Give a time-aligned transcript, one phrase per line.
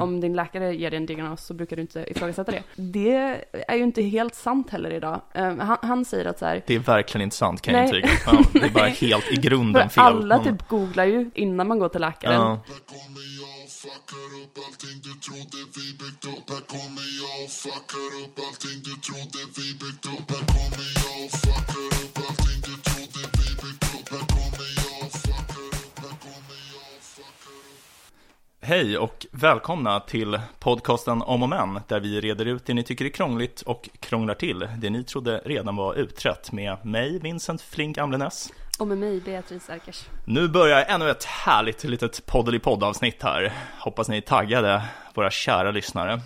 [0.00, 2.62] Om din läkare ger dig en diagnos så brukar du inte ifrågasätta det.
[2.76, 5.20] Det är ju inte helt sant heller idag.
[5.34, 8.08] Um, han, han, säger att så här, Det är verkligen inte sant kan jag intyga.
[8.26, 10.04] Ja, det är bara helt i grunden fel.
[10.04, 12.34] Alla typ googlar ju innan man går till läkaren.
[12.34, 12.60] Ja
[28.68, 33.04] Hej och välkomna till podcasten Om och Men där vi reder ut det ni tycker
[33.04, 37.98] är krångligt och krånglar till det ni trodde redan var utrett med mig, Vincent Flink
[37.98, 40.08] Amlenäs och med mig, Beatrice Erkers.
[40.24, 43.52] Nu börjar ännu ett härligt litet poddeli-poddavsnitt här.
[43.80, 44.82] Hoppas ni är taggade,
[45.14, 46.20] våra kära lyssnare.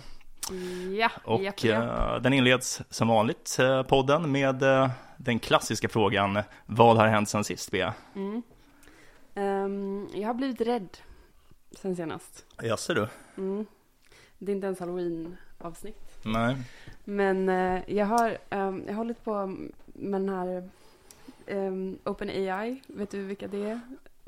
[0.99, 1.81] Ja, Och ja, ja.
[1.81, 7.29] Uh, den inleds som vanligt, uh, podden, med uh, den klassiska frågan Vad har hänt
[7.29, 7.93] sen sist, Bea?
[8.15, 8.43] Mm.
[9.35, 10.97] Um, jag har blivit rädd
[11.71, 12.45] sen senast.
[12.61, 13.07] Jaså du?
[13.37, 13.65] Mm.
[14.37, 16.19] Det är inte ens halloween-avsnitt.
[16.23, 16.57] Nej.
[17.03, 17.47] Men
[17.87, 19.47] jag har um, jag har hållit på
[19.85, 20.69] med den här
[21.47, 23.79] um, OpenAI, vet du vilka det är?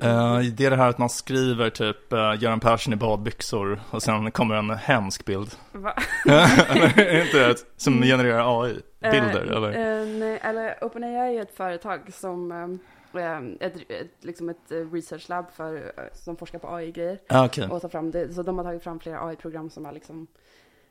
[0.02, 4.02] Uh, det är det här att man skriver typ uh, Göran Persson i badbyxor och
[4.02, 5.54] sen kommer en hemsk bild.
[5.72, 5.94] Va?
[6.26, 9.44] är inte det som genererar AI-bilder?
[9.44, 10.04] Uh, eller?
[10.06, 12.78] nej, eller OpenAI är ett företag som um,
[13.20, 17.18] ett, ett, liksom ett research lab för, som forskar på AI-grejer.
[17.28, 17.68] Ah, okay.
[17.68, 20.26] Och tar fram det, så de har tagit fram flera AI-program som har liksom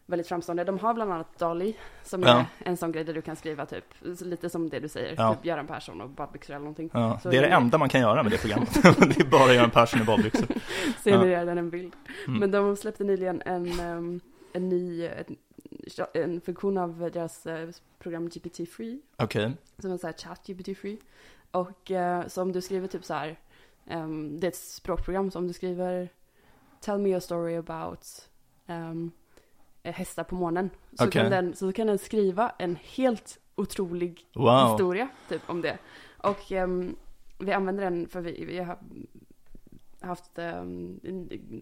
[0.05, 0.63] väldigt framstående.
[0.63, 2.29] De har bland annat Dali, som ja.
[2.37, 3.85] är en sån grej där du kan skriva typ,
[4.21, 5.33] lite som det du säger, ja.
[5.33, 6.89] typ Göran Persson och badbyxor eller någonting.
[6.93, 7.19] Ja.
[7.23, 8.73] det är det, enda man kan göra med det programmet.
[8.83, 10.47] det är bara Göran Persson i badbyxor.
[11.03, 11.93] Genererar den en bild.
[12.27, 12.39] Mm.
[12.39, 14.21] Men de släppte nyligen en, um,
[14.53, 15.35] en ny, en,
[16.13, 19.01] en funktion av deras uh, program GPT Free.
[19.17, 19.45] Okej.
[19.45, 19.57] Okay.
[19.79, 20.97] Som är så här chat GPT Free.
[21.53, 23.39] Och uh, så om du skriver typ så här,
[23.89, 26.09] um, det är ett språkprogram, så om du skriver
[26.79, 28.29] Tell me a story about
[28.67, 29.11] um,
[29.83, 30.69] Eh, hästar på morgonen.
[30.93, 31.21] Så, okay.
[31.21, 34.69] kan den, så kan den skriva en helt otrolig wow.
[34.69, 35.77] historia typ om det.
[36.17, 36.95] Och um,
[37.39, 38.77] vi använder den för vi, vi har
[40.01, 40.99] haft um,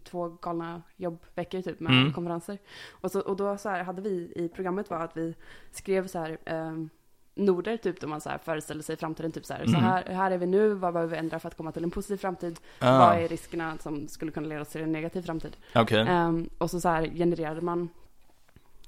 [0.03, 2.13] två galna jobbveckor typ med mm.
[2.13, 2.57] konferenser.
[2.91, 5.35] Och, så, och då så här, hade vi i programmet var att vi
[5.71, 6.89] skrev så här um,
[7.35, 9.73] noder, typ då man så här föreställer sig framtiden, typ så här, mm.
[9.73, 11.91] så här, här är vi nu, vad behöver vi ändra för att komma till en
[11.91, 12.59] positiv framtid?
[12.79, 12.99] Ah.
[12.99, 15.57] Vad är riskerna som skulle kunna leda till en negativ framtid?
[15.75, 16.07] Okay.
[16.07, 17.89] Um, och så, så här genererade man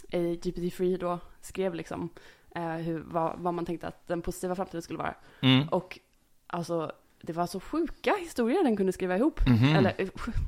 [0.10, 2.10] i GPT-3 då skrev liksom
[2.56, 5.16] eh, hur, vad, vad, man tänkte att den positiva framtiden skulle vara.
[5.42, 5.68] Mm.
[5.68, 6.00] Och
[6.48, 9.48] alltså, det var så sjuka historier den kunde skriva ihop.
[9.48, 9.78] Mm -hmm.
[9.78, 9.94] Eller,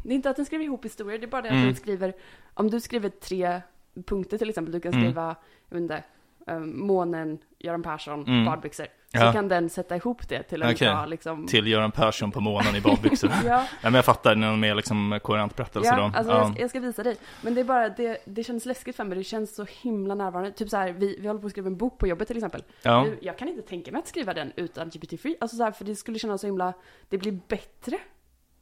[0.03, 1.65] det är inte att den skriver ihop historier, det är bara det att mm.
[1.65, 2.13] den skriver,
[2.53, 3.61] om du skriver tre
[4.05, 5.35] punkter till exempel, du kan skriva, mm.
[5.69, 6.03] jag vet inte,
[6.45, 8.45] um, månen, Göran Persson, mm.
[8.45, 8.85] badbyxor.
[8.85, 9.31] Så ja.
[9.31, 10.87] kan den sätta ihop det till en okay.
[10.87, 11.47] bra liksom...
[11.47, 13.31] Till Göran Persson på månen i badbyxor.
[13.45, 13.49] ja.
[13.49, 13.65] ja.
[13.81, 16.03] men jag fattar, någon mer liksom koherent berättelse ja, då.
[16.03, 17.17] Alltså ja, jag, jag, ska visa dig.
[17.41, 20.51] Men det är bara, det, det känns läskigt för mig, det känns så himla närvarande.
[20.51, 22.63] Typ så här, vi, vi håller på att skriva en bok på jobbet till exempel.
[22.81, 23.07] Ja.
[23.21, 25.35] Jag kan inte tänka mig att skriva den utan GPT-free.
[25.41, 26.73] Alltså så här, för det skulle kännas så himla,
[27.09, 27.97] det blir bättre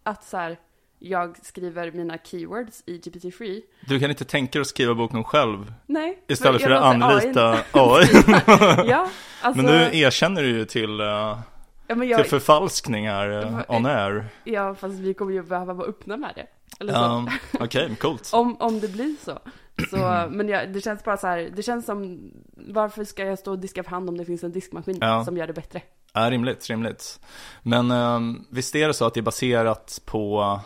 [0.03, 0.57] att så här,
[1.03, 3.61] jag skriver mina keywords i GPT-free.
[3.87, 5.73] Du kan inte tänka dig att skriva boken själv?
[5.85, 6.23] Nej.
[6.27, 8.07] Istället för, för att anlita AI?
[8.89, 9.09] ja,
[9.41, 9.61] alltså...
[9.61, 11.43] Men nu erkänner du ju till, uh, ja,
[11.87, 12.21] jag...
[12.21, 14.25] till förfalskningar uh, on air.
[14.43, 16.47] Ja, fast vi kommer ju behöva vara öppna med det.
[16.93, 18.29] Um, Okej, okay, coolt.
[18.33, 19.39] om, om det blir så.
[19.89, 23.51] så men ja, det känns bara så här, det känns som, varför ska jag stå
[23.51, 25.25] och diska för hand om det finns en diskmaskin ja.
[25.25, 25.81] som gör det bättre?
[26.13, 27.19] Ja, rimligt, rimligt.
[27.61, 30.59] Men um, visst är det så att det är baserat på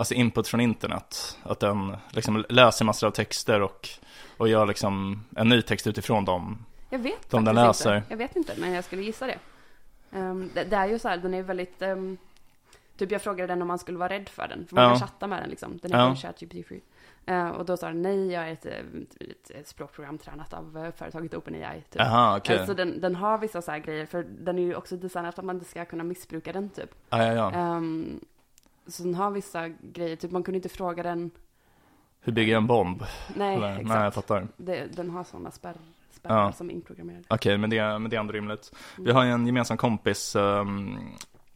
[0.00, 1.38] alltså input från internet.
[1.42, 3.88] Att den liksom läser massor av texter och,
[4.36, 6.64] och gör liksom en ny text utifrån dem.
[6.90, 7.96] Jag vet de den läser.
[7.96, 8.06] Inte.
[8.10, 9.38] Jag vet inte, men jag skulle gissa det.
[10.10, 12.16] Um, det, det, är ju så här, den är väldigt, um,
[12.96, 14.66] typ jag frågade den om man skulle vara rädd för den.
[14.66, 14.90] För man ja.
[14.90, 15.78] kan chatta med den liksom.
[15.82, 16.16] Den är ja.
[16.16, 16.80] ChatGPT free.
[17.30, 20.90] Uh, och då sa den nej, jag är ett, ett, ett språkprogram tränat av uh,
[20.90, 21.82] företaget OpenAI.
[21.90, 22.02] Typ.
[22.02, 22.58] Aha, okay.
[22.58, 25.34] uh, så den, den har vissa så här grejer, för den är ju också designad
[25.34, 26.94] för att man inte ska kunna missbruka den typ.
[27.08, 27.76] Ah, ja, ja.
[27.76, 28.20] Um,
[28.90, 31.30] så den har vissa grejer, typ man kunde inte fråga den
[32.20, 33.02] Hur bygger jag en bomb?
[33.36, 33.88] Nej, Eller, exakt.
[33.88, 34.48] Nej, jag fattar.
[34.56, 35.76] Det, den har sådana spärr,
[36.10, 36.52] spärrar ja.
[36.52, 37.24] som är inprogrammerade.
[37.28, 38.72] Okej, okay, men, det, men det är ändå rimligt.
[38.96, 39.06] Mm.
[39.06, 40.98] Vi har ju en gemensam kompis um,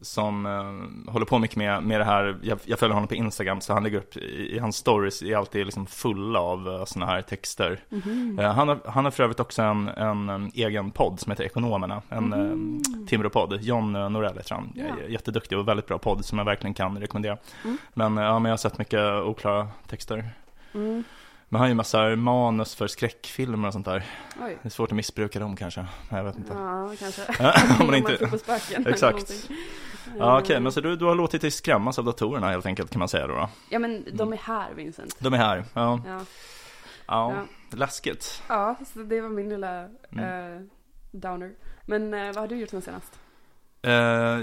[0.05, 2.37] som uh, håller på mycket med, med det här.
[2.41, 5.35] Jag, jag följer honom på Instagram så han lägger upp i, i hans stories är
[5.35, 7.79] alltid liksom fulla av uh, sådana här texter.
[7.91, 8.39] Mm.
[8.39, 11.43] Uh, han, har, han har för övrigt också en, en, en egen podd som heter
[11.43, 12.75] Ekonomerna, en mm.
[12.75, 13.59] uh, Timrå-podd.
[13.61, 15.07] John Norell heter han, ja.
[15.09, 17.37] jätteduktig och väldigt bra podd som jag verkligen kan rekommendera.
[17.63, 17.77] Mm.
[17.93, 20.29] Men, ja, men jag har sett mycket oklara texter.
[20.73, 21.03] Mm.
[21.49, 24.05] Men han har ju massa manus för skräckfilmer och sånt där.
[24.43, 24.57] Oj.
[24.61, 25.85] Det är svårt att missbruka dem kanske.
[26.09, 26.53] Jag vet inte.
[26.53, 27.21] Ja, kanske.
[27.79, 28.27] Om man inte...
[28.27, 28.87] på spöken.
[28.87, 29.49] Exakt.
[30.19, 32.91] Ja, okej, Eh, men så du, du har låtit dig skrämmas av datorerna helt enkelt
[32.91, 33.33] kan man säga då?
[33.33, 33.49] då.
[33.69, 35.15] Ja men de är här Vincent.
[35.19, 36.01] De är här, ja.
[36.05, 36.19] Ja,
[37.07, 37.45] Ja, Ja.
[37.77, 38.43] läskigt.
[38.47, 40.55] ja så det var min lilla Mm.
[40.55, 40.61] eh,
[41.11, 41.51] downer.
[41.85, 43.19] Men eh, vad har du gjort sen senast?
[43.81, 43.91] Eh,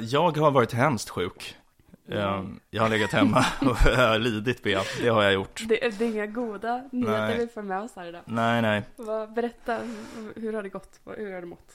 [0.05, 1.57] jag har varit hemskt sjuk.
[2.09, 5.63] Eh, jag har legat hemma och lidit ben, det har jag gjort.
[5.69, 8.23] Det, det är inga goda nyheter vi får med oss här idag.
[8.25, 8.83] Nej, nej.
[8.97, 9.79] Vad, berätta,
[10.37, 11.01] hur har det gått?
[11.17, 11.73] Hur har du mått?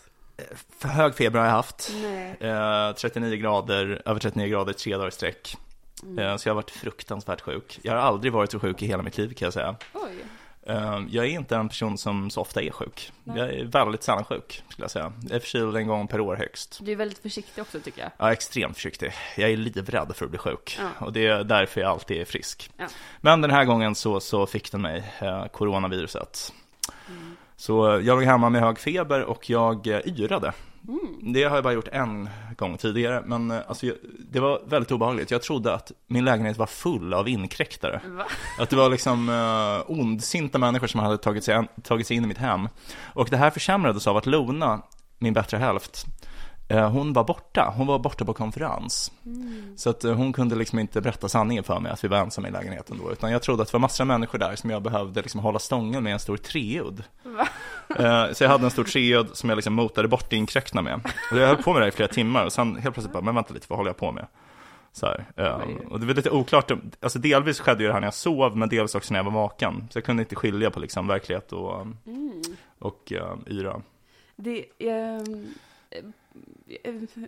[0.77, 1.91] För hög feber har jag haft.
[2.39, 5.57] Eh, 39 grader, över 39 grader tre dagar i sträck.
[6.03, 6.19] Mm.
[6.19, 7.79] Eh, så jag har varit fruktansvärt sjuk.
[7.81, 9.75] Jag har aldrig varit så sjuk i hela mitt liv kan jag säga.
[9.94, 10.15] Oj.
[10.69, 13.11] Eh, jag är inte en person som så ofta är sjuk.
[13.23, 13.37] Nej.
[13.37, 15.13] Jag är väldigt sällan sjuk, skulle jag säga.
[15.21, 16.79] Jag är förkyld en gång per år högst.
[16.81, 18.27] Du är väldigt försiktig också tycker jag.
[18.27, 19.13] Är extremt försiktig.
[19.37, 20.79] Jag är livrädd för att bli sjuk.
[20.79, 21.05] Ja.
[21.05, 22.71] Och det är därför jag alltid är frisk.
[22.77, 22.85] Ja.
[23.21, 26.53] Men den här gången så, så fick den mig, eh, coronaviruset.
[27.09, 27.35] Mm.
[27.55, 30.53] Så jag låg hemma med hög feber och jag eh, yrade.
[30.88, 31.34] Mm.
[31.34, 33.95] Det har jag bara gjort en gång tidigare, men eh, alltså, jag-
[34.31, 35.31] det var väldigt obehagligt.
[35.31, 38.01] Jag trodde att min lägenhet var full av inkräktare.
[38.06, 38.24] Va?
[38.60, 42.28] Att det var liksom uh, ondsinta människor som hade tagit sig, tagit sig in i
[42.28, 42.69] mitt hem.
[43.13, 44.81] Och det här försämrades av att Lona,
[45.19, 46.06] min bättre hälft,
[46.69, 47.73] hon var borta.
[47.77, 49.11] Hon var borta på konferens.
[49.25, 49.73] Mm.
[49.77, 52.47] Så att eh, hon kunde liksom inte berätta sanningen för mig att vi var ensamma
[52.47, 53.11] i lägenheten då.
[53.11, 55.59] Utan jag trodde att det var massor av människor där som jag behövde liksom hålla
[55.59, 57.03] stången med en stor treudd.
[57.99, 61.11] Eh, Så jag hade en stor treudd som jag liksom motade bort inkräktarna med.
[61.31, 63.35] Och jag höll på med det i flera timmar och sen helt plötsligt bara, men
[63.35, 64.27] vänta lite, vad håller jag på med?
[64.91, 65.59] Så här, eh,
[65.91, 68.69] och det var lite oklart, alltså delvis skedde ju det här när jag sov, men
[68.69, 69.87] delvis också när jag var vaken.
[69.91, 72.41] Så jag kunde inte skilja på liksom verklighet och, Mm.
[72.79, 73.81] och uh, yra.
[74.35, 76.03] Det eh, eh,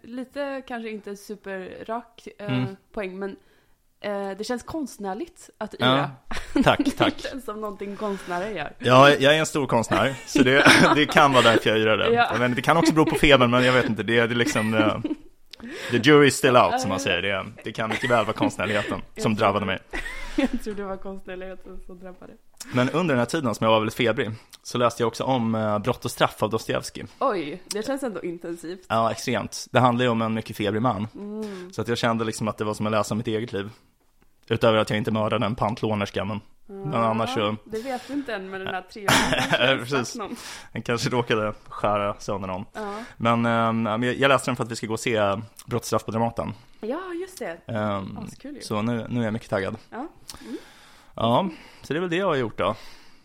[0.04, 2.76] lite kanske inte superrak eh, Mm.
[2.94, 3.36] poäng men
[4.02, 6.12] eh, det känns konstnärligt att Ja, yra.
[6.64, 7.20] Tack, Det tack.
[7.20, 8.74] känns som någonting konstnärer gör.
[8.80, 10.66] Ja, jag är en stor konstnär, så det,
[10.96, 12.10] det kan vara därför jag yrade.
[12.14, 12.36] Ja.
[12.40, 14.36] Men det kan också bero på febern, men jag vet inte, det är, det är
[14.36, 14.98] liksom eh,
[15.92, 17.22] The jury is still out, som man säger.
[17.22, 19.80] Det, det kan mycket väl vara konstnärligheten som drabbade mig.
[20.36, 22.34] Jag tror det var konstnärligheten som drabbade.
[22.74, 24.32] Men under den här tiden som jag var väldigt febrig,
[24.64, 27.06] så läste jag också om eh, Brott och straff av Dostojevskij.
[27.20, 28.86] Oj, det känns ändå intensivt.
[28.88, 29.68] Ja, extremt.
[29.72, 31.08] Det handlar ju om en mycket febrig man.
[31.16, 31.74] Mm.
[31.74, 33.70] Så att jag kände liksom att det var som att läsa mitt eget liv.
[34.48, 36.40] Utöver att jag inte mördade en pantlånerska, men
[36.72, 39.86] men annars så- Det vet du inte än med den här treåringen.
[39.86, 40.18] Precis.
[40.74, 42.66] den kanske råkade skära sönder någon.
[42.74, 42.94] Ja.
[43.18, 45.20] Men eh, men jag läste den för att vi ska gå och se
[45.66, 46.54] Brott och straff på Dramaten.
[46.82, 47.58] ja, just det.
[47.74, 48.62] Um, Askul ju.
[48.62, 49.76] så nu, nu är jag mycket taggad.
[49.90, 50.08] Ja.
[51.19, 51.50] Ja,
[51.81, 52.75] så det är väl det jag har gjort då.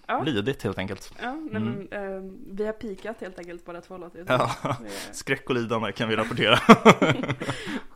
[0.06, 0.23] Ja.
[0.23, 1.12] Lidit helt enkelt.
[1.23, 4.50] Ja, nej, men, eh, vi har pikat helt enkelt båda två låter Ja.
[4.62, 6.55] är- Skräck och lidande kan vi rapportera.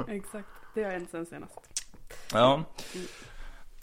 [0.09, 1.55] Exakt, det har hänt sen senast.
[2.33, 2.65] ja.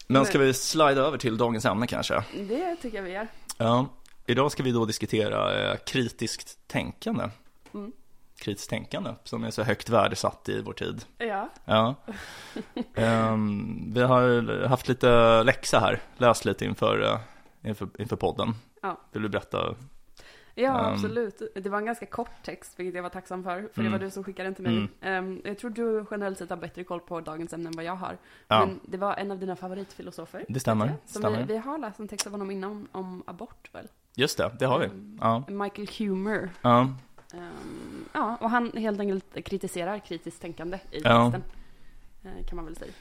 [0.07, 2.23] Men ska vi slida över till dagens ämne kanske?
[2.37, 3.27] Det tycker jag vi gör.
[3.57, 3.85] Ja.
[4.25, 7.29] Idag ska vi då diskutera eh, kritiskt tänkande.
[7.73, 7.91] Mm.
[8.39, 11.05] Kritiskt tänkande, som är så högt värdesatt i vår tid.
[11.17, 11.95] Ja, Ja.
[12.95, 17.19] Ehm, vi har haft lite läxa här, läst lite inför, eh,
[17.69, 18.53] inför, inför podden.
[18.81, 18.97] Ja.
[19.11, 19.75] Vill du berätta?
[20.55, 20.93] ja Ehm.
[20.93, 21.41] absolut.
[21.55, 23.69] Det var en ganska kort text, vilket jag var tacksam för.
[23.73, 23.91] För Mm.
[23.91, 24.77] det var du som skickade den till mig.
[24.77, 24.89] Mm.
[25.01, 27.95] Ehm, jag tror du generellt sett har bättre koll på dagens ämne än vad jag
[27.95, 28.17] har.
[28.47, 30.45] Ja, Men det var en av dina favoritfilosofer.
[30.49, 30.85] det stämmer.
[30.85, 30.95] jag.
[31.05, 31.37] Som stämmer.
[31.37, 33.87] vi, vi har läst en text av honom innan om abort väl?
[34.15, 34.89] Just det, det har vi.
[35.21, 35.43] Ja.
[35.47, 36.49] Michael Humer.
[36.61, 36.87] Ja.
[38.15, 41.31] Ja, och han helt enkelt kritiserar kritiskt tänkande i Ja.
[41.31, 41.43] texten.
[42.23, 42.91] eh, Kan man väl säga.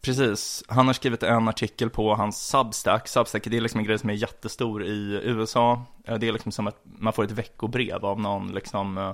[0.00, 3.08] Precis, han har skrivit en artikel på hans Substack.
[3.08, 5.82] Substack det är liksom en grej som är jättestor i USA.
[6.04, 9.12] Eh, Det är liksom som att man får ett veckobrev av någon liksom, eh,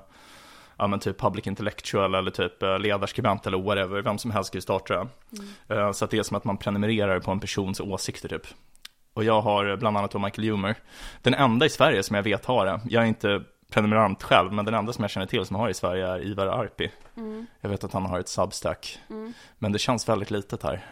[0.76, 4.62] ja men typ public intellectual eller typ ledarskribent eller whatever, vem som helst kan ju
[4.62, 5.08] starta det.
[5.74, 5.94] Mm.
[5.94, 8.46] Så att det är som att man prenumererar på en persons åsikter typ.
[9.14, 10.74] Och jag har bland annat då Michael Humer.
[11.22, 12.80] Den enda i Sverige som jag vet har det.
[12.88, 15.74] Jag är inte prenumerant själv, men den enda som jag känner till som har i
[15.74, 16.90] Sverige är Ivar Arpi.
[17.16, 17.46] Mm.
[17.60, 19.32] Jag vet att han har ett Substack, Mm.
[19.58, 20.86] men det känns väldigt litet här.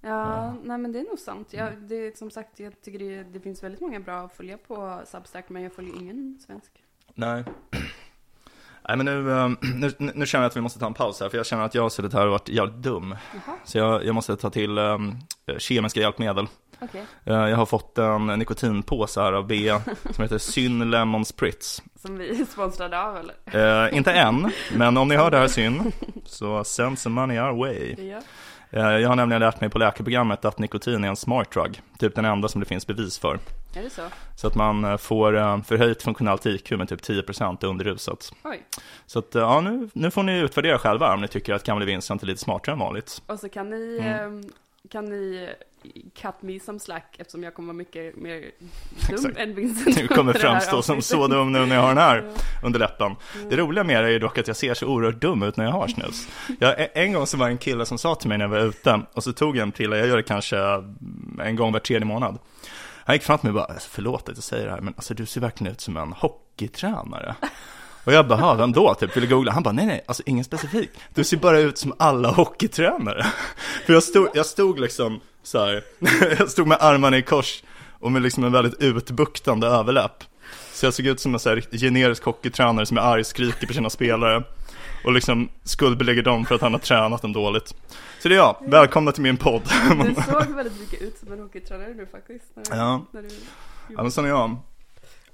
[0.00, 0.54] Ja, Ja.
[0.64, 1.48] nej men det är nog sant.
[1.50, 1.88] Jag, Mm.
[1.88, 5.48] det, som sagt, jag tycker det, det finns väldigt många bra att följa på Substack,
[5.48, 6.72] men jag följer ingen svensk.
[7.14, 7.44] Nej.
[8.88, 11.28] Nej men nu, eh, nu, nu känner jag att vi måste ta en paus här,
[11.28, 13.16] för jag känner att jag har suttit här och varit jävligt dum.
[13.46, 15.18] Jaha, Så jag, jag måste ta till um,
[15.58, 16.46] kemiska hjälpmedel.
[16.80, 17.04] Okej.
[17.24, 19.80] Eh, jag har fått en nikotinpåse här av Bea
[20.10, 21.82] som heter Syn Lemon Spritz.
[22.02, 23.86] Som vi är sponsrade av eller?
[23.86, 25.92] Eh, inte än, men om ni hör det här Syn,
[26.24, 27.94] så send some money our way.
[28.10, 28.18] Ja.
[28.70, 32.14] Eh, jag har nämligen lärt mig på läkarprogrammet att nikotin är en smart drug, typ
[32.14, 33.38] den enda som det finns bevis för.
[33.74, 34.02] Är det så?
[34.36, 38.32] Så att man eh, får eh, förhöjt funktionellt IQ med typ 10% under ruset.
[38.44, 38.62] Oj.
[39.06, 42.22] Så att, ja, nu, nu får ni utvärdera själva om ni tycker att Gamle Vincent
[42.22, 43.22] är lite smartare än vanligt.
[43.26, 44.38] Och så kan ni, Mm.
[44.40, 44.44] eh,
[44.90, 45.48] kan ni
[46.22, 48.50] cut me some slack eftersom jag kommer vara mycket mer dum
[49.10, 49.38] Exakt.
[49.38, 49.96] än Vincent.
[49.96, 52.30] Du kommer framstå som så dum nu när jag har den här
[52.64, 53.16] under läppen.
[53.50, 55.64] Det roliga med det är ju dock att jag ser så oerhört dum ut när
[55.64, 56.28] jag har snus.
[56.60, 58.58] Jag, en gång så var det en kille som sa till mig när jag var
[58.60, 60.58] ute, och så tog jag en prilla, jag gör det kanske
[61.42, 62.38] en gång var tredje månad.
[63.04, 64.94] Han gick fram till mig och bara, "Alltså, förlåt att jag säger det här, men
[64.96, 67.34] alltså du ser verkligen ut som en hockeytränare.
[68.06, 68.94] Och jag bara, "Ha, vem då?
[68.94, 69.52] Typ ville googla.
[69.52, 70.90] Han bara, nej nej, alltså ingen specifik.
[71.14, 73.26] Du ser bara ut som alla hockeytränare.
[73.86, 75.82] För jag stod, jag stod liksom så här,
[76.38, 77.62] jag stod med armarna i kors
[78.00, 80.24] och med liksom en väldigt utbuktande överläpp.
[80.72, 83.72] Så jag såg ut som en så här generisk hockeytränare som är arg, skriker på
[83.72, 84.42] sina spelare.
[85.04, 87.74] Och liksom skuldbelägger dem för att han har tränat dem dåligt.
[88.22, 89.62] Så det är jag, välkomna till min podd.
[90.04, 92.44] Du såg väldigt mycket ut som en hockeytränare nu faktiskt.
[92.54, 93.04] När, Ja.
[93.12, 93.28] När du,
[93.96, 94.56] Ja men sån är jag.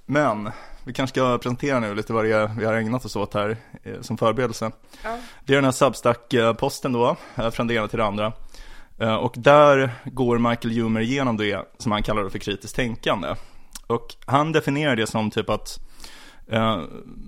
[0.07, 0.51] Men,
[0.85, 3.57] vi kanske ska presentera nu lite vad det är vi har ägnat oss åt här
[3.83, 4.71] eh, som förberedelse.
[5.05, 5.19] ja.
[5.45, 8.33] Det är den här Substack-posten då, eh, från det ena till det andra.
[8.99, 13.35] Eh, Och där går Michael Humer igenom det som han kallar för kritiskt tänkande.
[13.87, 15.81] Och han definierar det som typ att
[16.49, 16.81] eh,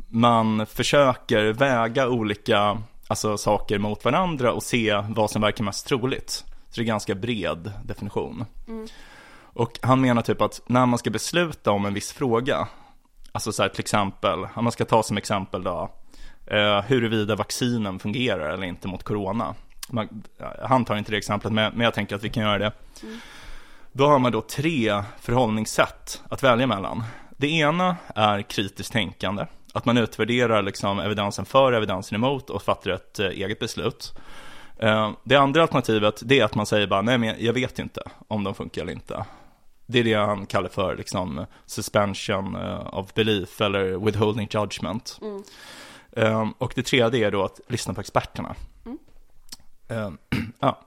[0.09, 6.31] man försöker väga olika alltså, saker mot varandra och se vad som verkar mest troligt.
[6.31, 6.45] Så
[6.75, 8.45] det är en ganska bred definition.
[8.69, 8.87] Mm.
[9.57, 12.69] Och han menar typ att när man ska besluta om en viss fråga,
[13.35, 15.91] alltså så här till exempel, om man ska ta som exempel då,
[16.47, 19.55] eh, huruvida vaccinen fungerar eller inte mot corona.
[19.89, 20.23] Man,
[20.63, 22.73] han tar inte det exemplet, men, men jag tänker att vi kan göra det.
[23.03, 23.19] Mm.
[23.93, 27.05] Då har man då tre förhållningssätt att välja mellan.
[27.37, 32.63] Det ena är kritiskt tänkande, att man utvärderar liksom evidensen för och evidensen emot och
[32.63, 34.19] fattar ett eh, eget beslut.
[34.79, 38.03] Eh, det andra alternativet det är att man säger bara, nej men jag vet inte
[38.29, 39.25] om de funkar eller inte.
[39.87, 45.19] Det är det han kallar för liksom suspension eh, of belief eller withholding judgment.
[45.23, 45.43] Mm.
[46.13, 48.55] Eh, och det tredje är då att lyssna på experterna.
[48.87, 48.99] Mm.
[49.89, 50.11] Eh,
[50.61, 50.81] ja.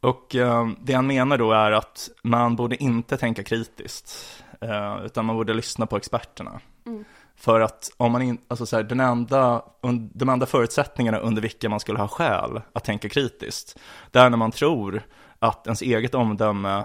[0.00, 5.24] Och eh, det han menar då är att man borde inte tänka kritiskt, eh, utan
[5.24, 6.60] man borde lyssna på experterna.
[6.86, 7.04] Mm.
[7.36, 11.42] För att om man inte, alltså så här, den enda, un, de enda förutsättningarna under
[11.42, 13.78] vilka man skulle ha skäl att tänka kritiskt,
[14.10, 15.02] det är när man tror
[15.38, 16.84] att ens eget omdöme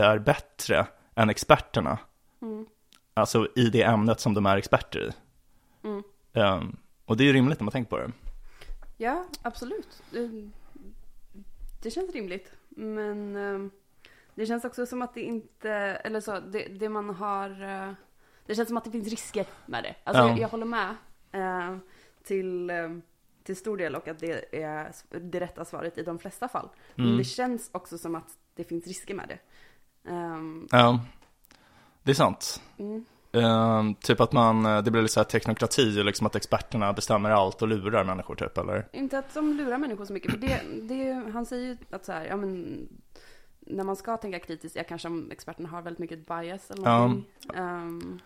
[0.00, 1.98] är bättre än experterna,
[2.42, 2.66] Mm.
[3.14, 5.12] alltså i det ämnet som de är experter i.
[5.86, 6.02] Mm.
[6.32, 8.12] Um, och det är ju rimligt när man tänker på det.
[8.96, 10.02] Ja, absolut.
[11.82, 12.52] Det, känns rimligt.
[12.68, 13.70] Men ehm,
[14.34, 17.92] det känns också som att det inte, eller så, det, det man har, eh,
[18.46, 19.94] det känns som att det finns risker med det.
[20.04, 20.28] Alltså Ja.
[20.28, 20.94] jag, jag håller med
[21.32, 21.76] eh,
[22.24, 22.70] till,
[23.42, 26.68] till stor del och att det är det rätta svaret i de flesta fall.
[26.94, 27.18] Men Mm.
[27.18, 29.38] det känns också som att det finns risker med det.
[30.08, 31.00] Ehm, Ja,
[32.02, 32.62] det är sant.
[32.78, 36.92] mm, Um, typ att man, eh, det blir lite så här teknokrati, liksom att experterna
[36.92, 38.88] bestämmer allt och lurar människor typ, eller?
[38.92, 42.12] Inte att de lurar människor så mycket, för det, det, han säger ju att så
[42.12, 42.88] här, ja men
[43.60, 46.98] när man ska tänka kritiskt är kanske om experterna har väldigt mycket bias eller Ja.
[46.98, 47.26] någonting.
[47.54, 48.18] Ehm,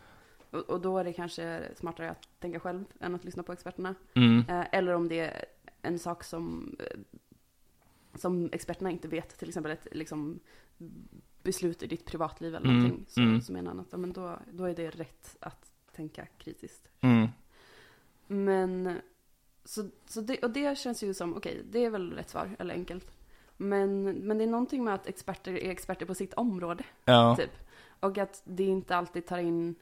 [0.51, 3.95] och, och då är det kanske smartare att tänka själv än att lyssna på experterna.
[4.15, 4.45] Mm.
[4.49, 5.45] Eh, eller om det är
[5.83, 7.01] en sak som, eh,
[8.15, 10.41] som experterna inte vet, till exempel ett liksom,
[11.43, 13.07] beslut i ditt privatliv eller Mm, någonting.
[13.09, 13.43] Så, mm.
[13.43, 16.89] så menar han att ja, men då, då är det rätt att tänka kritiskt.
[17.01, 17.29] Mm.
[18.27, 18.99] Men,
[19.65, 22.75] så, så det, och det känns ju som, okej, det är väl rätt svar, eller
[22.75, 23.11] enkelt.
[23.57, 27.53] Men, men det är någonting med att experter är experter på sitt område, Ja, typ.
[28.01, 29.75] Och att det inte alltid tar in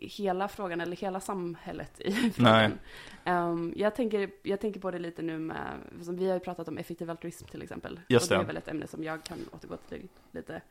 [0.00, 2.78] hela frågan, eller hela samhället i frågan.
[3.24, 6.68] Ehm, jag, tänker, jag tänker på det lite nu med, som vi har ju pratat
[6.68, 8.00] om effektiv altruism till exempel.
[8.08, 8.44] Just och det det.
[8.44, 10.62] är väl ett ämne som jag kan återgå till lite.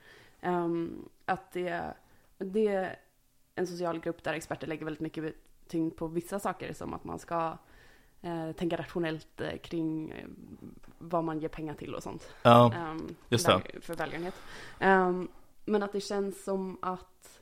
[0.41, 1.93] Ehm, att det,
[2.37, 2.95] det är
[3.55, 5.35] en social grupp där experter lägger väldigt mycket
[5.67, 7.57] tyngd på vissa saker som att man ska
[8.21, 10.25] eh, tänka rationellt eh, kring eh,
[10.97, 12.29] vad man ger pengar till och sånt.
[12.43, 14.35] ja, Ehm, just väl- För välgörenhet.
[15.69, 17.36] Men att det känns som att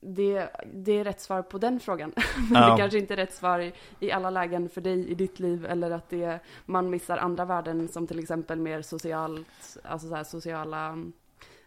[0.00, 2.12] det, det är rätt svar på den frågan.
[2.50, 2.70] men Ja.
[2.70, 5.66] det kanske inte är rätt svar i, i alla lägen för dig i ditt liv.
[5.66, 10.24] Eller att det, man missar andra värden som till exempel mer socialt, alltså så här
[10.24, 10.96] sociala...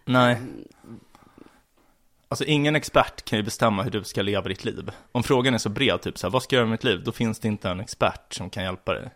[0.06, 0.36] nej.
[0.36, 1.00] ehm,
[2.28, 4.92] Alltså ingen expert kan ju bestämma hur du ska leva ditt liv.
[5.12, 7.04] Om frågan är så bred, typ så här, vad ska jag göra med mitt liv?
[7.04, 9.10] Då finns det inte en expert som kan hjälpa dig.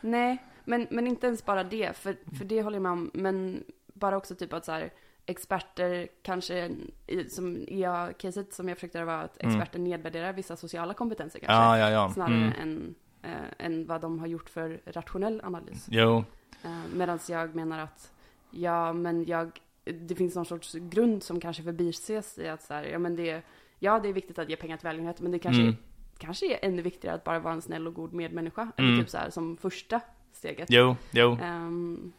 [0.00, 3.10] Nej, men, men inte ens bara det, för, för det håller jag med om.
[3.14, 4.90] Men bara också typ att så här,
[5.26, 6.70] experter kanske,
[7.06, 7.86] i, som i
[8.18, 9.56] caset som jag försökte var att Mm.
[9.56, 11.54] experter nedvärderar vissa sociala kompetenser kanske.
[11.54, 12.10] Ja, ja, ja.
[12.10, 12.52] Snarare Mm.
[12.62, 15.86] än, eh, än vad de har gjort för rationell analys.
[15.90, 16.24] Jo,
[16.64, 18.12] Eh, Medan jag menar att,
[18.50, 22.84] ja men jag, det finns någon sorts grund som kanske förbises i att så här,
[22.84, 23.42] ja men det,
[23.78, 25.74] ja det är viktigt att ge pengar till välgörenhet, men det kanske, Mm.
[26.18, 28.72] kanske är ännu viktigare att bara vara en snäll och god medmänniska.
[28.76, 29.00] Eller Mm.
[29.00, 30.00] typ så här som första
[30.32, 30.68] steget.
[30.70, 31.38] jo, jo.
[31.42, 32.12] Ehm,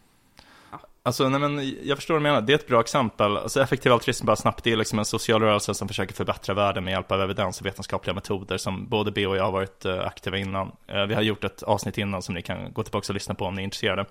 [1.05, 2.41] Alltså, nej men jag förstår vad du menar.
[2.41, 3.37] Det är ett bra exempel.
[3.37, 6.83] Alltså effektiv altruism bara snabbt, det är liksom en social rörelse som försöker förbättra världen
[6.83, 9.99] med hjälp av evidens och vetenskapliga metoder som både B och jag har varit uh,
[9.99, 10.71] aktiva innan.
[10.93, 13.45] Uh, vi har gjort ett avsnitt innan som ni kan gå tillbaka och lyssna på
[13.45, 14.05] om ni är intresserade.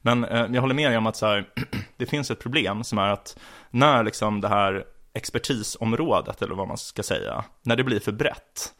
[0.00, 1.48] Men uh, jag håller med dig om att så här,
[1.96, 3.38] det finns ett problem som är att
[3.70, 4.84] när liksom det här
[5.14, 8.72] expertisområdet, eller vad man ska säga, när det blir för brett,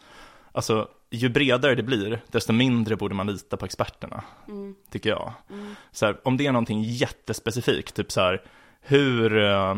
[0.52, 4.74] alltså ju bredare det blir, desto mindre borde man lita på experterna, mm.
[4.90, 5.32] tycker jag.
[5.50, 5.74] Mm.
[5.92, 8.42] Så här, om det är någonting jättespecifikt, typ så här,
[8.80, 9.76] hur uh,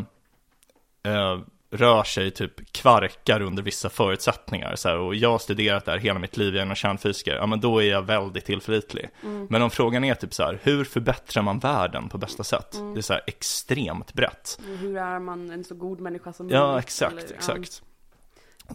[1.06, 5.90] uh, rör sig typ kvarkar under vissa förutsättningar, så här, och jag har studerat det
[5.90, 9.10] här hela mitt liv, jag är kärnfysiker, ja men då är jag väldigt tillförlitlig.
[9.22, 9.46] Mm.
[9.50, 12.72] Men om frågan är typ så här, hur förbättrar man världen på bästa sätt?
[12.72, 14.58] Det är så här extremt brett.
[14.80, 16.60] Hur är man en så god människa som möjligt?
[16.60, 17.82] Ja, exakt, eller, exakt.
[17.84, 17.93] Ja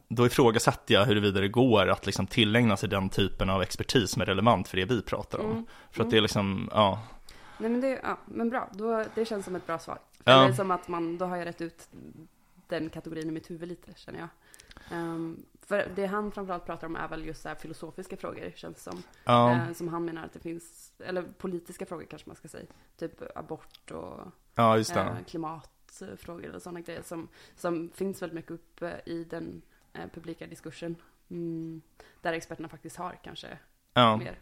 [0.08, 4.22] då ifrågasätter jag huruvida det går att liksom tillägna sig den typen av expertis som
[4.22, 5.52] är relevant för det vi pratar om.
[5.52, 5.66] Mm.
[5.92, 6.10] För att mm.
[6.10, 7.02] det är liksom, ja.
[7.58, 10.00] Nej men det, ja, men bra, då, det känns som ett bra svar.
[10.24, 10.44] Ja.
[10.44, 11.90] Eller som att man, då har jag rätt ut
[12.68, 14.30] den kategorin i mitt huvud lite, känner jag.
[14.92, 19.04] Um, för det han framförallt pratar om är väl just så filosofiska frågor, känns som.
[19.24, 19.66] Ja.
[19.68, 22.66] Uh, som han menar att det finns, eller politiska frågor kanske man ska säga.
[22.98, 24.20] Typ abort och
[24.56, 29.62] ja, uh, klimatfrågor och sådana grejer som, som finns väldigt mycket uppe i den
[29.94, 30.96] eh, publika diskursen.
[31.30, 31.82] Mm,
[32.22, 33.58] där experterna faktiskt har kanske
[33.94, 34.18] ja.
[34.18, 34.40] mer.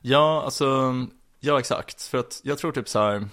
[0.00, 0.94] Ja, alltså,
[1.40, 2.02] ja exakt.
[2.02, 3.28] För att jag tror typ så här,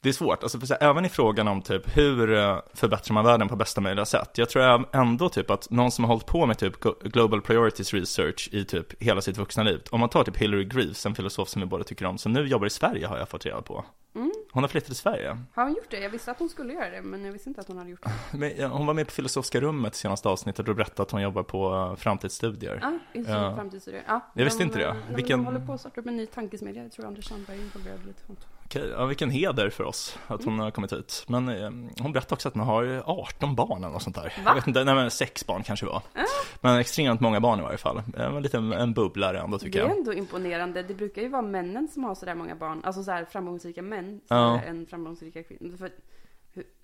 [0.00, 3.48] det är svårt, alltså för även i frågan om typ hur eh, förbättrar man världen
[3.48, 4.30] på bästa möjliga sätt.
[4.38, 8.48] Jag tror ändå typ att någon som har hållit på med typ Global Priorities Research
[8.52, 11.62] i typ hela sitt vuxna liv, om man tar typ Hillary Greaves, en filosof som
[11.62, 13.84] vi båda tycker om, som nu jobbar i Sverige har jag fått reda på.
[14.14, 14.32] Mm.
[14.52, 15.38] Hon har flyttat till Sverige.
[15.54, 16.00] Har hon gjort det?
[16.00, 18.02] Jag visste att hon skulle göra det, men jag visste inte att hon hade gjort
[18.02, 18.38] det.
[18.38, 21.74] Men, hon var med på Filosofiska rummet senaste avsnittet och berättade att hon jobbar på
[21.74, 22.78] uh, framtidsstudier.
[22.82, 24.04] Ja, Institut uh, framtidsstudier.
[24.06, 24.96] Ja, jag visste inte det.
[25.14, 25.38] Vilken...
[25.38, 26.82] De håller på att starta upp en ny tankesmedja.
[26.82, 28.46] Jag tror Anders Sandberg är involverad lite sånt.
[28.68, 30.64] Okej, ja, vilken heder för oss att hon mm.
[30.64, 31.24] har kommit hit.
[31.28, 31.70] Men eh,
[32.02, 34.24] hon berättade också att hon har 18 barn eller något sånt där.
[34.24, 34.30] Va?
[34.44, 36.02] Jag vet inte, nej men sex barn kanske det var.
[36.14, 36.22] Äh?
[36.60, 38.02] Men extremt många barn i varje fall.
[38.16, 39.88] En liten en bubblare ändå tycker jag.
[39.88, 40.82] Det är ändå imponerande.
[40.82, 42.80] Det brukar ju vara männen som har sådär många barn.
[42.84, 44.20] Alltså såhär framgångsrika män.
[44.28, 44.60] Ja.
[44.60, 45.76] Än framgångsrika kvinnor.
[45.76, 45.90] För,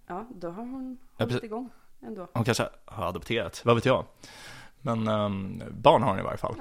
[0.06, 1.70] ja, då har hon hållit ja, igång
[2.06, 2.28] ändå.
[2.32, 4.04] Hon kanske har adopterat, vad vet jag.
[4.86, 6.54] Men um, barn har hon i varje fall.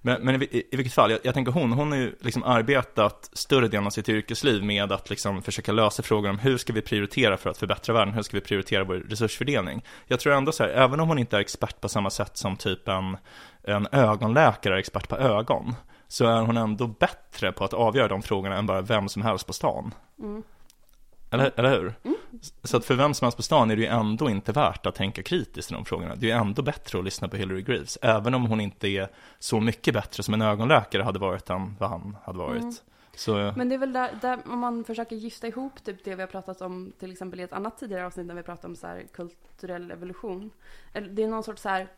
[0.00, 3.30] Men, men i, i, vilket fall, jag, jag, tänker hon, hon har ju liksom arbetat
[3.32, 6.82] större delen av sitt yrkesliv med att liksom försöka lösa frågor om hur ska vi
[6.82, 9.84] prioritera för att förbättra världen, hur ska vi prioritera vår resursfördelning.
[10.06, 12.56] Jag tror ändå så här, även om hon inte är expert på samma sätt som
[12.56, 13.16] typ en,
[13.62, 15.74] en ögonläkare är expert på ögon,
[16.08, 19.46] så är hon ändå bättre på att avgöra de frågorna än bara vem som helst
[19.46, 19.94] på stan.
[20.18, 20.42] Mm.
[21.32, 21.94] Eller, eller hur?
[22.04, 22.16] Mm.
[22.62, 24.94] Så att för vem som helst på stan är det ju ändå inte värt att
[24.94, 26.14] tänka kritiskt i de frågorna.
[26.14, 29.08] Det är ju ändå bättre att lyssna på Hillary Greaves, även om hon inte är
[29.38, 32.62] så mycket bättre som en ögonläkare hade varit än vad han hade varit.
[32.62, 32.74] Mm.
[33.16, 33.52] Så...
[33.56, 36.28] Men det är väl där, där, om man försöker gifta ihop typ det vi har
[36.28, 39.06] pratat om till exempel i ett annat tidigare avsnitt när vi pratade om så här
[39.12, 40.50] kulturell evolution.
[41.10, 41.88] Det är någon sorts så här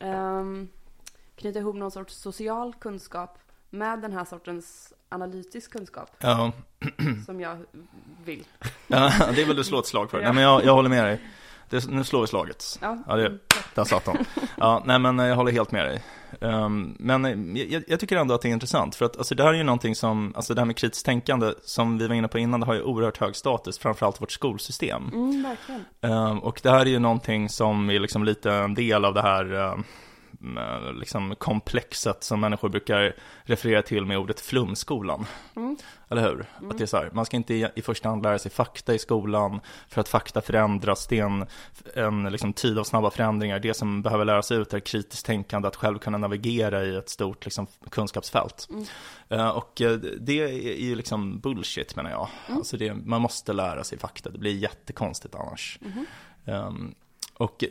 [0.00, 0.68] um,
[1.36, 3.38] knyta ihop någon sorts social kunskap
[3.74, 6.10] med den här sortens analytisk kunskap.
[6.18, 6.52] Ja.
[7.26, 7.56] Som jag
[8.24, 8.44] vill.
[8.86, 10.18] Ja, det vill du slå ett slag för.
[10.18, 10.24] Ja.
[10.24, 11.20] Nej, men jag, jag håller med dig.
[11.70, 12.64] Det, nu slår vi slaget.
[12.80, 13.38] Ja, ja det,
[13.74, 14.24] där satt de.
[14.56, 16.02] Ja, nej men jag håller helt med dig.
[16.40, 19.50] Um, men jag, jag, tycker ändå att det är intressant, för att alltså, det här
[19.50, 22.38] är ju någonting som, alltså det här med kritiskt tänkande, som vi var inne på
[22.38, 25.10] innan, det har ju oerhört hög status, framförallt vårt skolsystem.
[25.12, 25.84] Mm, verkligen.
[26.00, 29.22] Um, och det här är ju någonting som är liksom lite en del av det
[29.22, 29.84] här um,
[30.94, 35.26] liksom komplexet som människor brukar referera till med ordet flumskolan.
[35.56, 35.76] Mm.
[36.08, 36.46] Eller hur?
[36.58, 36.70] Mm.
[36.70, 38.98] Att det är så här, man ska inte i, första hand lära sig fakta i
[38.98, 41.06] skolan för att fakta förändras.
[41.06, 41.46] Det är en,
[41.94, 43.58] en liksom, tid av snabba förändringar.
[43.58, 47.44] Det som behöver läras ut är kritiskt tänkande, att själv kunna navigera i ett stort
[47.44, 48.68] liksom, kunskapsfält.
[48.70, 48.84] Mm.
[49.32, 52.28] Uh, och uh, det är ju liksom bullshit menar jag.
[52.46, 52.58] Mm.
[52.58, 55.78] Alltså det, man måste lära sig fakta, det blir jättekonstigt annars.
[56.44, 56.94] Um,
[57.38, 57.64] och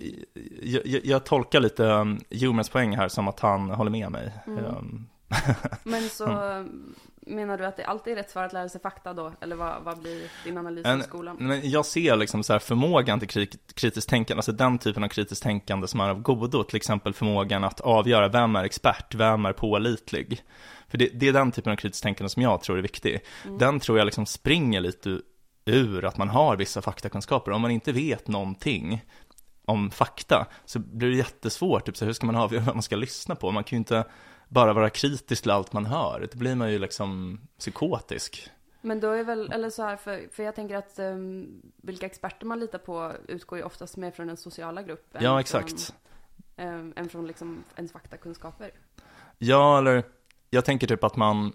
[0.61, 4.31] jag, jag, jag tolkar lite um, Humans poäng här som att han håller med mig.
[4.47, 4.65] Mm.
[4.65, 5.09] Um,
[5.83, 6.95] Men så mm.
[7.15, 9.33] menar du att det alltid är rätt svar att lära sig fakta då?
[9.41, 11.37] Eller vad, vad blir din analys av skolan?
[11.39, 15.43] Men jag ser liksom så här förmågan till kritiskt tänkande, alltså den typen av kritiskt
[15.43, 19.53] tänkande som är av godo, till exempel förmågan att avgöra vem är expert, vem är
[19.53, 20.41] pålitlig.
[20.87, 23.19] För det, det är den typen av kritiskt tänkande som jag tror är viktig.
[23.45, 23.57] Mm.
[23.57, 25.19] Den tror jag liksom springer lite
[25.65, 27.51] ur att man har vissa faktakunskaper.
[27.51, 29.05] Om man inte vet någonting,
[29.65, 32.95] om fakta så blir det jättesvårt, typ så hur ska man avgöra vad man ska
[32.95, 33.51] lyssna på?
[33.51, 34.05] Man kan ju inte
[34.49, 38.49] bara vara kritisk till allt man hör, då blir man ju liksom psykotisk.
[38.81, 42.45] Men då är väl, eller så här, för, för jag tänker att um, vilka experter
[42.45, 45.23] man litar på utgår ju oftast mer från den sociala gruppen.
[45.23, 45.93] Ja, exakt.
[46.55, 48.71] Från, um, än från liksom ens faktakunskaper.
[49.37, 50.03] Ja, eller
[50.49, 51.53] jag tänker typ att man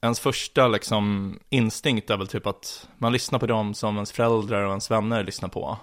[0.00, 4.62] ens första liksom instinkt är väl typ att man lyssnar på dem som ens föräldrar
[4.62, 5.78] och ens vänner lyssnar på.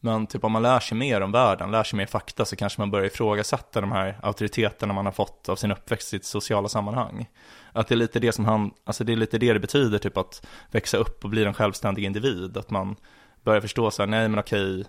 [0.00, 2.80] Men typ om man lär sig mer om världen, lär sig mer fakta så kanske
[2.80, 6.68] man börjar ifrågasätta de här auktoriteterna man har fått av sin uppväxt i sitt sociala
[6.68, 7.28] sammanhang.
[7.72, 10.16] Att det är lite det som han, alltså det är lite det det betyder typ
[10.16, 12.56] att växa upp och bli en självständig individ.
[12.56, 12.96] Att man
[13.44, 14.84] börjar förstå så här, nej men okej,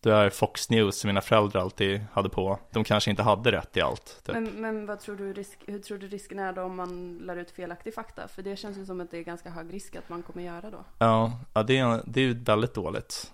[0.00, 2.58] det är Fox News som mina föräldrar alltid hade på.
[2.70, 4.20] De kanske inte hade rätt i allt.
[4.24, 4.34] Typ.
[4.34, 7.36] Men, men vad tror du risk, hur tror du risken är då om man lär
[7.36, 8.28] ut felaktig fakta?
[8.28, 10.70] För det känns ju som att det är ganska hög risk att man kommer göra
[10.70, 10.84] då.
[10.98, 13.32] Ja, ja det, är, det är ju väldigt dåligt.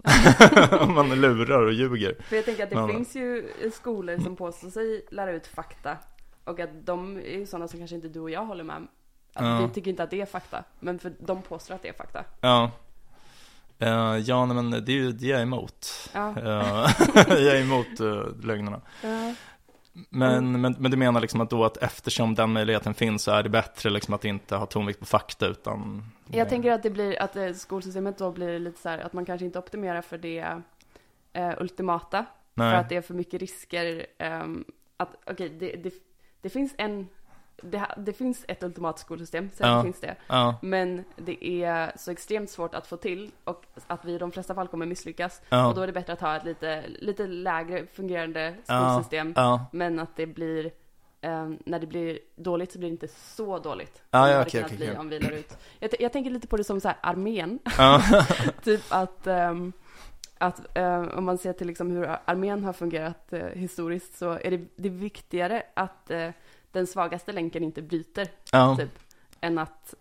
[0.81, 2.17] om man lurar och ljuger.
[2.23, 5.97] För jag tänker att det Men- finns ju skolor som påstår sig lära ut fakta.
[6.45, 8.87] Och att de är ju sådana som kanske inte du och jag håller med.
[9.35, 9.67] Att Ja.
[9.67, 10.65] Vi tycker inte att det är fakta.
[10.81, 12.25] Men för de påstår att det är fakta.
[12.41, 12.71] Ja.
[13.83, 15.87] Eh, ja, nej, men det är ju det jag är emot.
[16.13, 16.35] Ja.
[16.39, 16.91] Eh,
[17.29, 18.81] jag är emot uh, lögnerna.
[19.03, 19.35] Ja.
[20.11, 20.61] Men, Mm.
[20.61, 23.49] men, men du menar liksom att då att eftersom den möjligheten finns så är det
[23.49, 27.37] bättre liksom att inte ha tonvikt på fakta utan Jag tänker att det blir, att
[27.37, 30.47] eh, skolsystemet då blir lite så här att man kanske inte optimerar för det
[31.33, 32.25] eh, ultimata.
[32.55, 32.71] Nej.
[32.73, 34.07] För att det är för mycket risker.
[34.19, 34.65] ehm,
[34.97, 35.93] att, okej, det, det,
[36.41, 37.09] det finns en,
[37.63, 39.83] det, det finns ett ultimat skolsystem, sen Ja.
[39.83, 40.17] finns det.
[40.27, 44.33] Ja, Men det är så extremt svårt att få till och att vi i de
[44.33, 45.43] flesta fall kommer misslyckas.
[45.49, 49.35] ja, Och då är det bättre att ha ett lite, lite lägre fungerande skolsystem.
[49.73, 50.71] Men att det blir,
[51.21, 54.03] ehm, när det blir dåligt så blir det inte så dåligt.
[54.11, 54.99] Ja, som ja, det okej, bli okej.
[54.99, 55.59] om vi ut.
[55.79, 57.59] Jag, jag tänker lite på det som så här armén.
[57.79, 58.03] ja,
[58.65, 59.73] typ att, ehm,
[60.39, 64.51] att ehm, om man ser till liksom hur armén har fungerat eh, historiskt så är
[64.51, 66.29] det, det är viktigare att eh,
[66.73, 68.99] den svagaste länken inte bryter ja, Typ.
[69.41, 69.95] än att,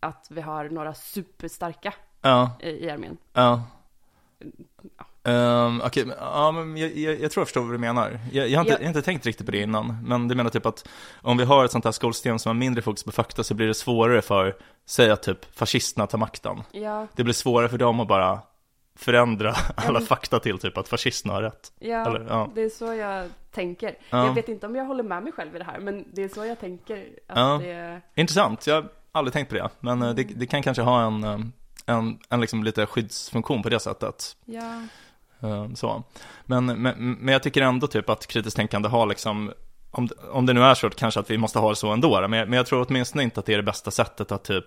[0.00, 3.16] att vi har några superstarka ja, i, i armén.
[3.32, 3.62] ja.
[5.22, 8.18] Um, Okej, men- ja men jag, jag, jag tror jag förstår vad du menar.
[8.32, 8.78] Jag, jag, har inte, Ja.
[8.78, 10.88] jag har inte tänkt riktigt på det innan, men du menar typ att
[11.22, 13.66] om vi har ett sånt här skolsystem som har mindre fokus på fakta så blir
[13.66, 16.62] det svårare för, säg att typ fascisterna tar makten.
[16.72, 18.40] Ja, Det blir svårare för dem att bara
[18.96, 21.72] förändra alla men- fakta till typ att fascisterna har rätt.
[21.78, 22.50] ja, Eller, ja.
[22.54, 23.94] det är så jag tänker.
[24.10, 24.26] Ja.
[24.26, 26.28] Jag vet inte om jag håller med mig själv i det här, men det är
[26.28, 27.06] så jag tänker.
[27.26, 27.58] Att Ja.
[27.62, 29.68] det, Intressant, jag har aldrig tänkt på det.
[29.80, 31.38] Men eh, det, det kan kanske ha en, eh,
[31.86, 34.36] en, en liksom lite skyddsfunktion på det sättet.
[34.44, 34.82] ja,
[35.40, 36.02] Eh, Så.
[36.44, 39.52] Men, men, men jag tycker ändå typ att kritiskt tänkande har liksom
[39.90, 42.28] om, om det nu är så kanske att vi måste ha det så ändå, då,
[42.28, 44.64] men, jag- men jag tror åtminstone inte att det är det bästa sättet att typ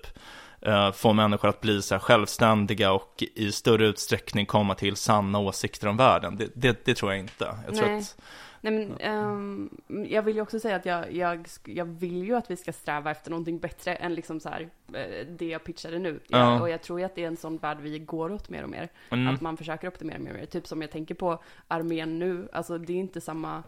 [0.94, 5.88] få människor att bli så här självständiga och i större utsträckning komma till sanna åsikter
[5.88, 6.38] om världen.
[6.38, 7.58] Det, det, det tror jag inte.
[7.66, 8.00] Jag tror Nej.
[8.00, 8.18] att,
[8.62, 9.70] Nej men, ehm,
[10.10, 13.12] jag vill ju också säga att jag, jag, jag vill ju att vi ska sträva
[13.12, 16.20] efter någonting bättre än liksom så här, eh, det jag pitchade nu.
[16.28, 16.38] Ja.
[16.38, 18.64] Jag, och jag tror ju att det är en sån värld vi går åt mer
[18.64, 18.90] och mer.
[19.10, 20.46] mm, Att man försöker optimera mer och mer.
[20.46, 23.64] Typ som jag tänker på armén nu, alltså det är inte samma,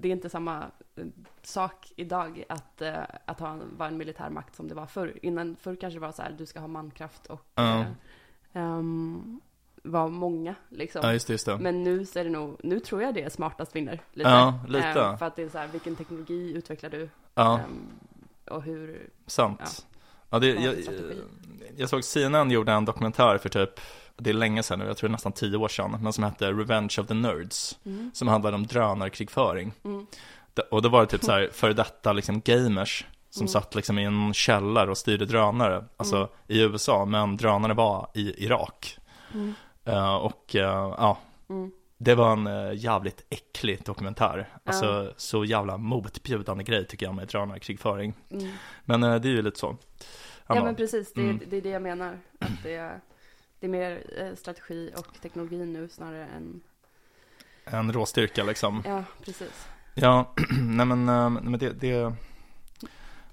[0.00, 0.64] det är inte samma
[0.96, 1.04] eh,
[1.42, 2.94] sak idag att, eh,
[3.24, 5.18] att ha, en- vara en militär makt som det var förr.
[5.22, 7.84] Innan, förr kanske det var så här, du ska ha mankraft och Ja.
[8.52, 9.40] ehm,
[9.82, 11.00] vara många liksom.
[11.04, 11.58] ja, just det, just det.
[11.58, 14.00] Men nu så är det nog, nu tror jag det är smartast vinner.
[14.12, 14.30] Lite.
[14.30, 15.00] Ja, lite.
[15.00, 17.08] Ehm, för att det är så här, vilken teknologi utvecklar du?
[17.34, 17.86] Ja, Ehm,
[18.50, 19.86] och hur, sant.
[20.30, 21.22] Ja, det, Vad är jag, strategi?
[21.76, 23.80] jag såg CNN gjorde en dokumentär för typ,
[24.16, 26.96] det är länge sedan nu, jag tror nästan tio år sedan, men som hette Revenge
[27.00, 29.72] of the Nerds, mm, som handlade om drönarkrigföring.
[29.84, 30.06] mm,
[30.54, 33.48] Det- Och då var det typ så här före detta liksom gamers som Mm.
[33.48, 36.28] satt liksom i en källare och styrde drönare, alltså Mm.
[36.48, 38.98] i USA, men drönare var i Irak.
[39.34, 39.54] mm,
[39.86, 41.70] Eh, och eh, ja, mm.
[41.98, 44.48] det var en uh, jävligt äcklig dokumentär.
[44.64, 48.14] Alltså så jävla motbjudande grej tycker jag med drönarkrigföring.
[48.30, 48.48] Mm.
[48.84, 49.76] Men det är ju lite så.
[50.46, 51.40] Ja men precis, det, Mm.
[51.50, 52.18] det är det jag menar.
[52.40, 53.00] Att det är,
[53.60, 56.60] det är mer eh, strategi och teknologi nu snarare än,
[57.64, 58.82] En råstyrka liksom.
[58.86, 59.68] ja precis.
[59.94, 62.12] Ja, nej men, eh, nej, men det, det,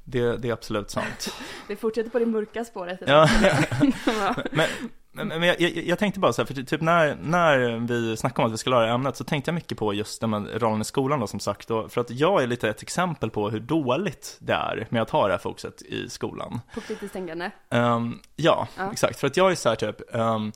[0.04, 1.36] det, det är absolut sant.
[1.68, 3.00] Vi fortsätter på det mörka spåret.
[3.08, 3.30] Ja.
[4.06, 4.36] ja.
[4.52, 4.68] Men,
[5.12, 8.41] men, men jag, jag, jag tänkte bara så här, för typ när, när vi snackade
[8.41, 10.34] om att vi skulle ha det här ämnet så tänkte jag mycket på just den
[10.34, 11.71] här rollen i skolan då som sagt.
[11.71, 15.10] Och för att jag är lite ett exempel på hur dåligt det är med att
[15.10, 16.62] ha det här fokuset i skolan.
[16.74, 17.52] På kritiskt tänkande.
[17.69, 18.91] Ehm, ja, Ja.
[18.91, 19.19] exakt.
[19.19, 20.52] För att jag är så här typ, ehm,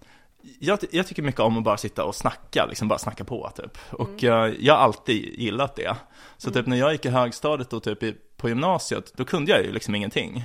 [0.60, 3.78] jag, jag tycker mycket om att bara sitta och snacka, liksom bara snacka på typ.
[3.92, 5.96] Och eh, jag har alltid gillat det.
[6.38, 9.64] Så typ när jag gick i högstadiet och typ i, på gymnasiet, då kunde jag
[9.64, 10.44] ju liksom ingenting.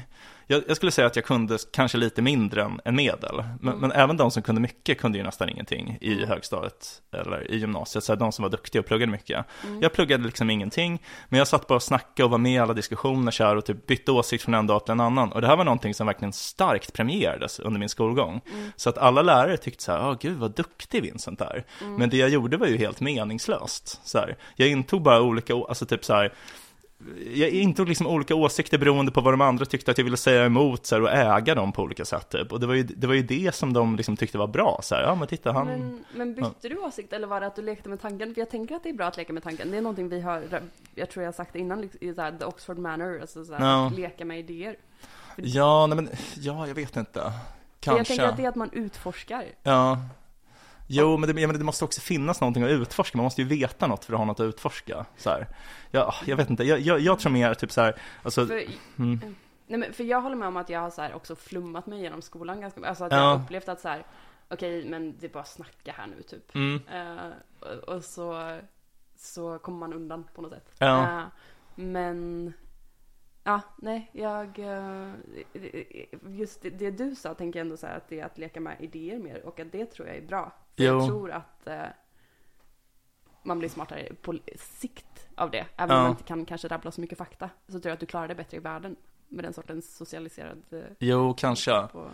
[0.50, 3.44] Jag, jag skulle säga att jag kunde kanske lite mindre än, än medel.
[3.60, 7.56] Men, men även de som kunde mycket kunde ju nästan ingenting i högstadiet eller i
[7.56, 8.04] gymnasiet.
[8.04, 9.46] Så här, de som var duktiga och pluggade mycket.
[9.80, 12.74] Jag pluggade liksom ingenting, men jag satt bara och snackade och var med i alla
[12.74, 15.32] diskussioner så här, och typ bytte åsikt från en dag till en annan.
[15.32, 18.40] Och det här var någonting som verkligen starkt premierades under min skolgång.
[18.76, 21.64] Så att alla lärare tyckte så här, åh gud vad duktig Vincent är.
[21.98, 24.00] Men det jag gjorde var ju helt meningslöst.
[24.04, 24.36] Så här.
[24.56, 26.32] Jag intog bara olika, alltså typ så här,
[27.34, 30.44] jag intog liksom olika åsikter beroende på vad de andra tyckte att jag ville säga
[30.44, 32.28] emot så här, och äga dem på olika sätt.
[32.28, 32.52] Typ.
[32.52, 34.80] Och det var, ju, det var ju det som de liksom tyckte var bra.
[34.82, 35.66] Så här, ja men titta han...
[35.66, 36.68] Men, men bytte ja.
[36.68, 38.34] du åsikt eller var det att du lekte med tanken?
[38.34, 39.70] För jag tänker att det är bra att leka med tanken.
[39.70, 40.42] Det är någonting vi har,
[40.94, 43.54] jag tror jag har sagt innan, liksom, i så här, the Oxford Manor, alltså så
[43.54, 44.76] här, att leka med idéer.
[45.36, 47.32] Ja, nej men, ja jag vet inte.
[47.80, 48.00] Kanske.
[48.00, 49.44] Jag tänker att det är att man utforskar.
[49.62, 49.98] Ja.
[50.92, 53.18] Jo, men det, jag menar, det måste också finnas någonting att utforska.
[53.18, 55.06] Man måste ju veta något för att ha något att utforska.
[55.16, 55.46] Så här.
[55.90, 56.64] Ja, jag vet inte.
[56.64, 58.62] Jag, jag, jag tror mer typ så här, alltså, För,
[58.98, 59.20] mm,
[59.66, 62.00] nej men, för jag håller med om att jag har så här också flummat mig
[62.00, 63.40] genom skolan ganska Alltså att jag Ja.
[63.44, 64.06] upplevt att så här,
[64.48, 66.54] okej men det är bara snacka här nu typ.
[66.54, 68.58] mm, Eh, och, och så,
[69.16, 70.72] så kommer man undan på något sätt.
[70.78, 71.02] Ja.
[71.20, 71.24] Eh,
[71.74, 72.52] men,
[73.44, 75.12] ja, nej, jag, eh,
[76.28, 78.60] just det, det du sa tänker jag ändå så här att det är att leka
[78.60, 80.52] med idéer mer och att det tror jag är bra.
[80.84, 81.74] Jag tror att eh,
[83.42, 84.38] man blir smartare på
[84.78, 85.66] sikt av det.
[85.76, 86.02] Även om Ja.
[86.02, 87.50] man inte kan kanske rabbla så mycket fakta.
[87.66, 88.96] Så tror jag att du klarar det bättre i världen
[89.28, 91.82] med den sortens socialiserad eh, jo, kanske.
[91.92, 92.10] på...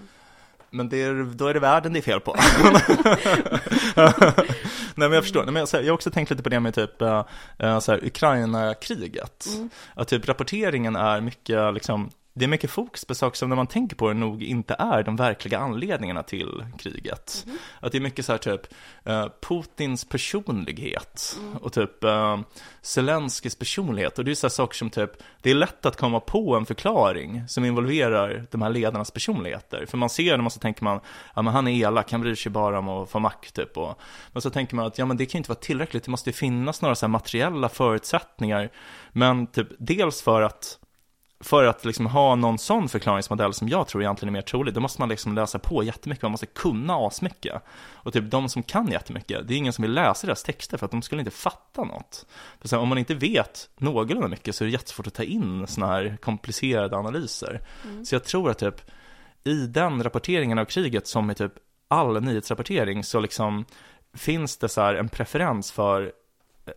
[0.70, 2.36] Men det är, då är det världen det är fel på.
[4.94, 6.48] Nej men jag förstår, Nej, men jag, så här, jag har också tänkt lite på
[6.48, 7.24] det med typ så
[7.92, 9.46] här, Ukraina-kriget.
[9.54, 9.70] Mm.
[9.94, 13.66] Att typ rapporteringen är mycket liksom det är mycket fokus på saker som när man
[13.66, 17.44] tänker på det nog inte är de verkliga anledningarna till kriget.
[17.46, 17.58] Mhm.
[17.80, 18.60] Att det är mycket så här typ
[19.04, 21.56] eh, Putins personlighet Mm.
[21.56, 22.40] och typ uh,
[22.82, 24.18] Zelenskis personlighet.
[24.18, 25.10] Och det är så här saker som typ,
[25.42, 29.86] det är lätt att komma på en förklaring som involverar de här ledarnas personligheter.
[29.86, 31.00] För man ser dem och så tänker man,
[31.34, 33.76] ja men han är elak, han bryr sig bara om att få makt typ.
[33.76, 34.00] Och,
[34.32, 36.30] men så tänker man att, ja men det kan ju inte vara tillräckligt, det måste
[36.30, 38.70] ju finnas några så här materiella förutsättningar.
[39.12, 40.78] Men typ dels för att
[41.46, 44.80] för att liksom ha någon sån förklaringsmodell som jag tror egentligen är mer trolig, då
[44.80, 47.62] måste man liksom läsa på jättemycket, man måste kunna asmycket.
[47.92, 50.84] Och typ de som kan jättemycket, det är ingen som vill läsa deras texter för
[50.84, 52.26] att de skulle inte fatta något.
[52.60, 55.22] För så här, om man inte vet någorlunda mycket så är det jättesvårt att ta
[55.22, 57.60] in såna här komplicerade analyser.
[58.04, 58.90] Så jag tror att typ
[59.44, 61.52] i den rapporteringen av kriget som i typ
[61.88, 63.64] all nyhetsrapportering så liksom
[64.14, 66.12] finns det så en preferens för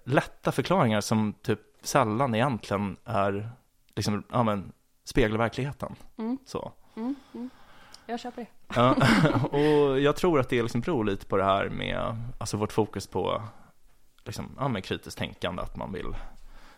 [0.06, 3.52] lätta förklaringar som typ sällan egentligen är
[4.00, 4.72] liksom, ja men,
[5.04, 5.96] speglar verkligheten.
[6.18, 6.38] Mm.
[6.46, 6.72] Så.
[6.96, 7.50] Mm, mm.
[8.06, 8.76] Jag köper det.
[8.76, 8.96] Ja,
[9.52, 13.08] och jag tror att det liksom beror lite på det här med, alltså vårt fokus
[13.08, 13.44] på,
[14.26, 16.16] liksom, ja men kritiskt tänkande, att man vill,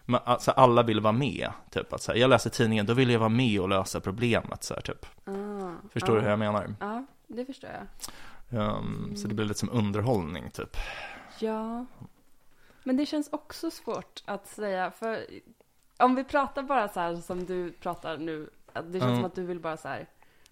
[0.06, 3.20] alltså alla vill vara med, typ att så här, jag läser tidningen, då vill jag
[3.20, 5.06] vara med och lösa problemet, så här, typ.
[5.26, 6.16] Ah, Förstår ah.
[6.16, 6.76] du hur jag menar?
[6.80, 7.88] Ja, det förstår jag.
[8.50, 10.78] Um, Så det blir lite som underhållning, typ.
[11.40, 11.86] Ja.
[12.84, 15.26] Men det känns också svårt att säga, för
[16.02, 19.16] om vi pratar bara så här som du pratar nu, det känns Mm.
[19.16, 20.08] som att du vill bara så här,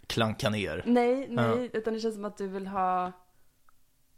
[0.08, 0.84] Klanka ner.
[0.86, 3.12] nej, nej, utan det känns som att du vill ha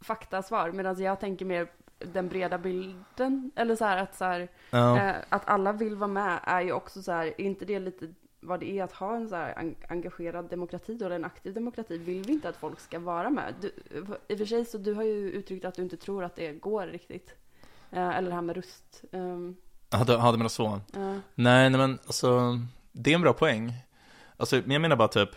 [0.00, 1.68] faktasvar, medan jag tänker mer
[1.98, 4.98] den breda bilden, eller så här att så här, Ja.
[4.98, 8.08] eh, att alla vill vara med är ju också så här, är inte det lite
[8.40, 11.98] vad det är att ha en så här en- engagerad demokrati eller en aktiv demokrati,
[11.98, 13.54] vill vi inte att folk ska vara med?
[13.60, 13.72] Du,
[14.28, 16.52] I och för sig så du har ju uttryckt att du inte tror att det
[16.52, 17.34] går riktigt.
[17.90, 19.04] Eh, eller det här med röst.
[19.12, 19.56] Um,
[19.92, 20.80] Hade, hade man så?
[20.92, 21.00] ja.
[21.34, 22.60] Nej, nej men alltså,
[22.92, 23.74] det är en bra poäng.
[24.36, 25.30] Alltså, men jag menar bara typ,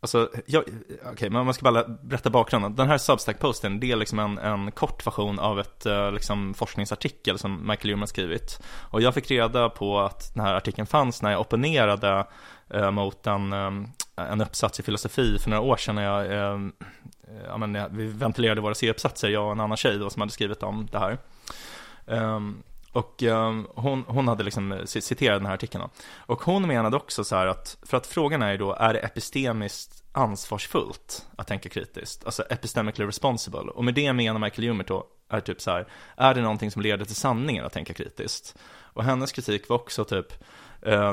[0.00, 0.64] alltså, jag,
[1.12, 2.76] okej, men man ska bara berätta bakgrunden.
[2.76, 7.38] Den här Substack-posten, det är liksom en, en kort version av ett eh, liksom, forskningsartikel
[7.38, 8.62] som Michael Newman skrivit.
[8.90, 12.26] Och jag fick reda på att den här artikeln fanns när jag opponerade
[12.70, 13.70] eh, mot en, eh,
[14.16, 16.68] en uppsats i filosofi för några år sedan när jag, eh,
[17.46, 20.62] ja, men, vi ventilerade våra C-uppsatser, jag och en annan tjej då, som hade skrivit
[20.62, 21.18] om det här.
[22.06, 25.84] Ehm, och um, hon, hon hade liksom eh, citerat den här artikeln.
[25.84, 25.90] då.
[26.34, 28.98] Och hon menade också så här att, för att frågan är ju då, är det
[28.98, 32.24] epistemiskt ansvarsfullt att tänka kritiskt?
[32.24, 33.60] Alltså epistemically responsible.
[33.60, 36.82] Och med det menar Michael Humert då, är typ så här, är det någonting som
[36.82, 38.56] leder till sanningen att tänka kritiskt?
[38.94, 40.44] Och hennes kritik var också typ,
[40.82, 41.12] eh,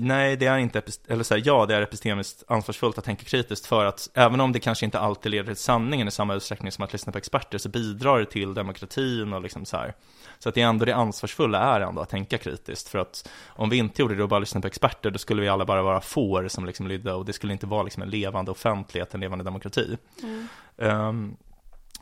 [0.00, 3.66] nej, det är inte, eller så här, ja, det är epistemiskt ansvarsfullt att tänka kritiskt
[3.66, 6.84] för att även om det kanske inte alltid leder till sanningen i samma utsträckning som
[6.84, 9.94] att lyssna på experter så bidrar det till demokratin och liksom så här.
[10.38, 13.70] Så att det är ändå det ansvarsfulla är ändå att tänka kritiskt för att om
[13.70, 16.00] vi inte gjorde det och bara lyssnade på experter då skulle vi alla bara vara
[16.00, 19.44] får som liksom lydde och det skulle inte vara liksom en levande offentlighet, en levande
[19.44, 19.98] demokrati.
[20.22, 20.48] Mm.
[20.78, 21.36] Ehm,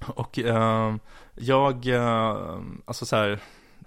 [0.07, 1.01] och ehm,
[1.35, 3.39] jag, ehm, alltså så här,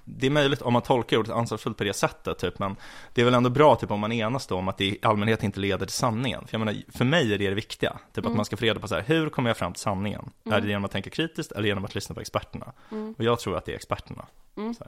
[0.09, 2.75] det är möjligt om man tolkar ordet ansvarsfullt på det sättet, typ, men
[3.13, 5.43] det är väl ändå bra typ, om man enas då om att det i allmänhet
[5.43, 6.47] inte leder till sanningen.
[6.47, 8.31] För jag menar, för mig är det det viktiga, typ Mm.
[8.31, 10.29] att man ska få reda på så här, hur kommer jag fram till sanningen?
[10.45, 10.57] Mm.
[10.57, 12.73] Är det genom att tänka kritiskt eller genom att lyssna på experterna?
[12.91, 13.13] Mm.
[13.17, 14.25] Och jag tror att det är experterna.
[14.57, 14.73] Mm.
[14.73, 14.83] Så.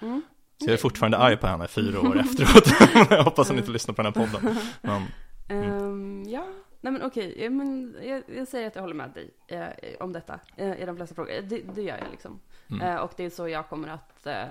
[0.00, 0.22] Mm.
[0.58, 2.66] så jag är fortfarande arg på henne fyra år efteråt.
[3.10, 4.56] jag hoppas hon inte lyssnar på den här podden.
[4.82, 5.02] Men,
[5.48, 6.46] Ehm, ja,
[6.84, 9.68] nej men okej, ja, men jag, jag säger att jag håller med dig eh,
[10.00, 11.32] om detta eh, i de flesta frågor.
[11.42, 12.40] Det, det gör jag liksom.
[12.70, 12.82] mm.
[12.82, 14.50] Eh, och det är så jag kommer att eh,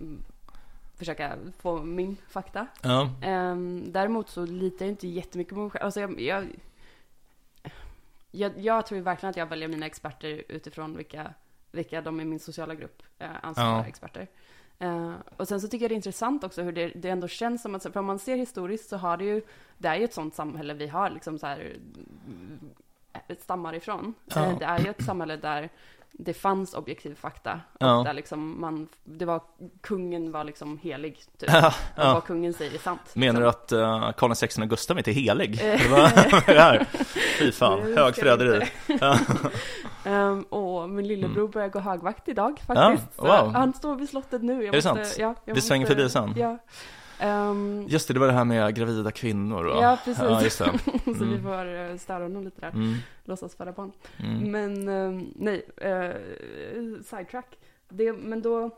[0.00, 0.22] mm,
[0.96, 2.66] försöka få min fakta.
[2.82, 5.84] Ja, Ehm, däremot så litar jag inte jättemycket på mig själv.
[5.84, 6.46] Alltså jag, jag,
[8.30, 11.34] jag, jag tror verkligen att jag väljer mina experter utifrån vilka,
[11.70, 13.72] vilka de i min sociala grupp eh, anser Ja.
[13.72, 14.26] vara experter.
[14.82, 17.62] Uh, och sen så tycker jag det är intressant också hur det, det ändå känns
[17.62, 19.42] som att, för om man ser historiskt så har det ju,
[19.78, 21.76] det är ju ett sånt samhälle vi har liksom så här,
[23.38, 24.14] stammar ifrån.
[24.34, 24.44] Ja.
[24.46, 25.68] Eh, det är ju ett samhälle där
[26.12, 27.60] det fanns objektiv fakta.
[27.78, 28.02] Ja.
[28.06, 29.40] Där liksom man, det var,
[29.80, 31.50] kungen var liksom helig, typ.
[31.52, 32.14] ja, ja.
[32.14, 33.00] vad kungen säger är sant.
[33.14, 33.42] Menar liksom.
[33.76, 35.60] du att uh, Karl XVI Gustav inte är helig?
[35.62, 35.80] Eh.
[36.46, 36.86] Det här?
[37.38, 38.66] Fy fan, Det högförräderi.
[40.04, 43.18] Ehm, och min lillebror börjar gå högvakt idag faktiskt.
[43.18, 43.52] Wow.
[43.52, 44.52] Han står vid slottet nu.
[44.52, 45.16] Jag Är det måste, sant?
[45.18, 46.58] Ja, jag Vi svänger måste- förbi sen.
[47.20, 49.78] Ehm, Just det, det var det här med gravida kvinnor va?
[49.82, 50.22] Ja, precis.
[50.22, 50.50] Ja, det.
[51.18, 51.42] så vi Mm.
[51.42, 52.68] får uh, störa honom lite där.
[52.70, 52.94] Mm.
[53.24, 53.92] Låtsas föda barn.
[54.18, 54.50] Mm.
[54.50, 57.58] Men ehm, nej, uh, sidetrack.
[57.88, 58.70] Det, men då,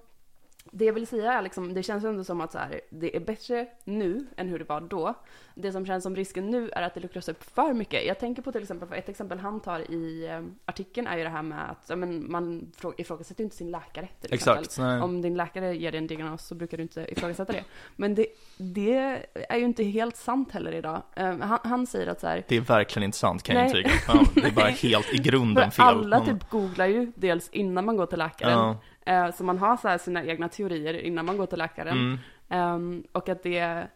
[0.70, 3.20] det jag vill säga är liksom, det känns ändå som att så här, det är
[3.20, 5.14] bättre nu än hur det var då.
[5.54, 8.06] Det som känns som risken nu är att det luckras upp för mycket.
[8.06, 11.24] Jag tänker på till exempel, för ett exempel han tar i um, artikeln är ju
[11.24, 14.64] det här med att ja, men man frå- ifrågasätter inte sin läkare till exempel.
[14.64, 14.78] Exakt.
[14.78, 15.00] Nej.
[15.00, 17.64] Om din läkare ger dig en diagnos så brukar du inte ifrågasätta det.
[17.96, 18.26] Men det,
[18.58, 21.02] det är ju inte helt sant heller idag.
[21.16, 23.90] Eh, han, han säger att så här, Det är verkligen inte sant kan jag intyga.
[24.08, 25.86] Ja, det är bara helt i grunden för fel.
[25.96, 28.52] alla typ googlar ju dels innan man går till läkaren.
[28.58, 28.76] Ja.
[29.06, 31.98] Eh, Så man har så sina egna teorier innan man går till läkaren.
[31.98, 32.18] Mm.
[32.48, 33.88] Ehm, och att det,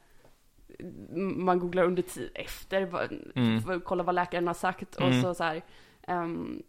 [1.37, 3.63] man googlar under tid efter, Mm.
[3.63, 5.23] för att kolla vad läkaren har sagt och Mm.
[5.23, 5.63] så så här.
[6.03, 6.63] ehm,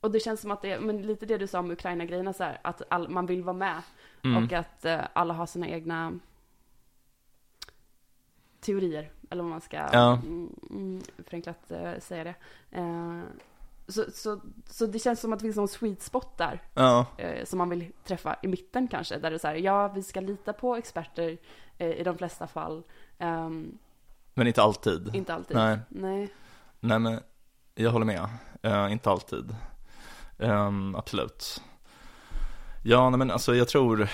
[0.00, 2.58] och det känns som att det, men lite det du sa om Ukraina-grejerna så här,
[2.62, 3.82] att all, man vill vara med
[4.24, 4.44] Mm.
[4.44, 6.12] och att eh, alla har sina egna
[8.60, 10.12] teorier, eller vad man ska Ja.
[10.26, 12.34] mm, mm, förenklat eh, säga det.
[12.70, 13.20] Eh,
[13.88, 17.06] så, så, så det känns som att det finns någon sweet spot där Ja.
[17.18, 19.18] eh, som man vill träffa i mitten kanske.
[19.18, 21.38] Där det är så här, ja vi ska lita på experter
[21.78, 22.82] eh, i de flesta fall.
[23.18, 23.78] Ehm,
[24.34, 25.14] Men inte alltid.
[25.14, 25.56] inte alltid.
[25.56, 25.78] Nej.
[25.88, 26.28] Nej.
[26.80, 27.20] Nej men,
[27.74, 28.28] jag håller med.
[28.62, 29.56] Eh, inte alltid.
[30.38, 31.62] Ehm, absolut.
[32.82, 34.08] Ja, nej, men alltså jag tror,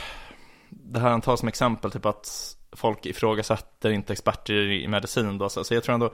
[0.69, 5.49] det här han tar som exempel, typ att folk ifrågasätter inte experter i medicin då,
[5.49, 6.11] så, så jag tror ändå,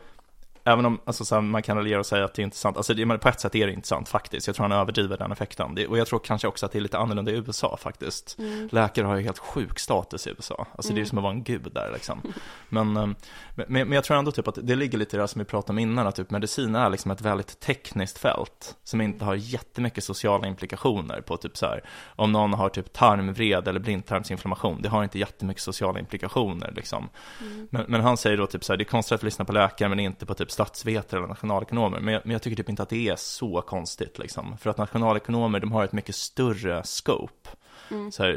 [0.66, 2.76] även om alltså, så här, man kan raljera och säga att det är inte sant,
[2.76, 5.16] alltså det, men på ett sätt är det inte sant faktiskt, jag tror han överdriver
[5.16, 5.74] den effekten.
[5.74, 8.36] Det, och jag tror kanske också att det är lite annorlunda i USA faktiskt.
[8.38, 8.68] Mm.
[8.72, 10.66] Läkare har ju helt sjuk status i USA.
[10.76, 11.08] Alltså det är Mm.
[11.08, 12.22] som att vara en gud där liksom.
[12.68, 13.14] Men, ehm,
[13.54, 15.72] men, men jag tror ändå typ att det ligger lite i det som vi pratade
[15.72, 20.04] om innan, att typ medicin är liksom ett väldigt tekniskt fält som inte har jättemycket
[20.04, 21.84] sociala implikationer på typ så här,
[22.16, 27.08] om någon har typ tarmvred eller blindtarmsinflammation, det har inte jättemycket sociala implikationer liksom.
[27.40, 27.68] Mm.
[27.70, 29.88] Men, men han säger då typ så här, det är konstigt att lyssna på läkare
[29.88, 32.00] men inte på typ statsvetare eller nationalekonomer.
[32.00, 34.58] Men jag, men jag tycker typ inte att det är så konstigt liksom.
[34.58, 37.48] För att nationalekonomer, de har ett mycket större scope.
[37.90, 38.12] Mm.
[38.12, 38.32] Så här,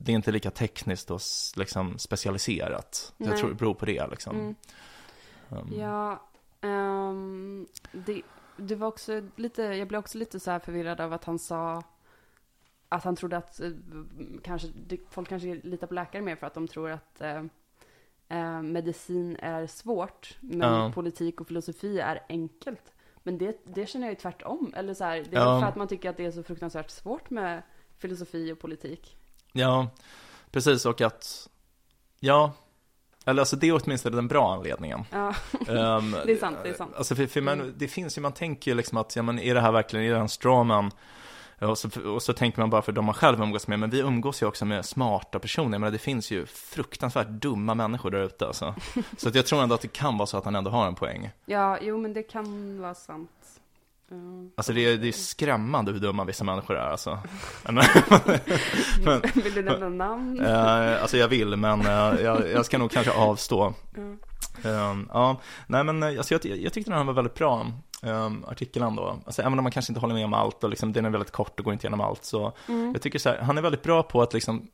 [0.00, 1.20] det är inte lika tekniskt och
[1.56, 3.12] liksom specialiserat.
[3.16, 4.36] Jag tror det beror på det liksom.
[4.36, 4.54] Mm.
[5.48, 6.22] Um, Ja,
[6.60, 8.22] ehm, det,
[8.56, 11.82] det var också lite, jag blev också lite så här förvirrad av att han sa
[12.88, 13.70] att han trodde att eh,
[14.42, 14.68] kanske,
[15.10, 17.20] folk kanske litar på läkare mer för att de tror att
[18.30, 20.92] eh, medicin är svårt, men Ja.
[20.94, 22.92] politik och filosofi är enkelt.
[23.22, 24.72] Men det, det känner jag ju tvärtom.
[24.76, 25.60] Eller så här, det är Ja.
[25.60, 27.62] för att man tycker att det är så fruktansvärt svårt med
[27.98, 29.16] filosofi och politik.
[29.52, 29.88] Ja,
[30.50, 31.48] precis och att,
[32.20, 32.52] ja,
[33.26, 35.04] eller alltså det är åtminstone den bra anledningen.
[35.10, 35.34] Ja,
[35.68, 36.94] Ehm, Det är sant, det är sant.
[36.96, 37.74] Alltså för, för man, Mm.
[37.78, 40.12] det finns ju, man tänker ju liksom att, ja men är det här verkligen, är
[40.12, 40.90] det en strawman?
[41.60, 43.98] Och så, och så tänker man bara för de man själv umgås med, men vi
[44.00, 48.46] umgås ju också med smarta personer, men det finns ju fruktansvärt dumma människor där ute
[48.46, 48.74] alltså.
[49.16, 50.94] Så att jag tror ändå att det kan vara så att han ändå har en
[50.94, 51.30] poäng.
[51.46, 53.30] ja jo men det kan vara sant.
[54.10, 54.16] Ja.
[54.56, 57.18] Alltså det är, det är skrämmande hur dumma vissa människor är alltså.
[57.64, 57.74] Men,
[59.04, 60.40] men, Vill du nämna namn?
[60.40, 63.74] eh, alltså jag vill, men eh, jag, jag ska nog kanske avstå.
[63.94, 64.90] Ja.
[64.90, 67.66] Um, ja, nej men eh, alltså, jag, jag tyckte den här var väldigt bra,
[68.02, 69.18] um, artikeln ändå.
[69.26, 71.30] Alltså, även om man kanske inte håller med om allt och liksom, den är väldigt
[71.30, 72.24] kort och går inte igenom allt.
[72.24, 72.92] Så Mm.
[72.92, 74.68] jag tycker så här, han är väldigt bra på att liksom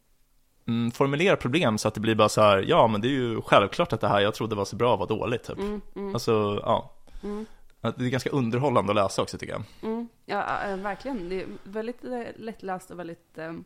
[0.67, 3.43] mm, formulera problem så att det blir bara så här, ja men det är ju
[3.43, 5.59] självklart att det här jag trodde var så bra var dåligt typ.
[5.59, 6.93] Mm, mm, Alltså, ja.
[7.23, 7.47] mm,
[7.81, 9.63] Att Det är ganska underhållande att läsa också tycker jag.
[9.83, 10.09] mm.
[10.25, 10.45] Ja,
[10.77, 11.29] verkligen.
[11.29, 13.39] Det är väldigt äh, lättläst och väldigt...
[13.39, 13.65] ähm,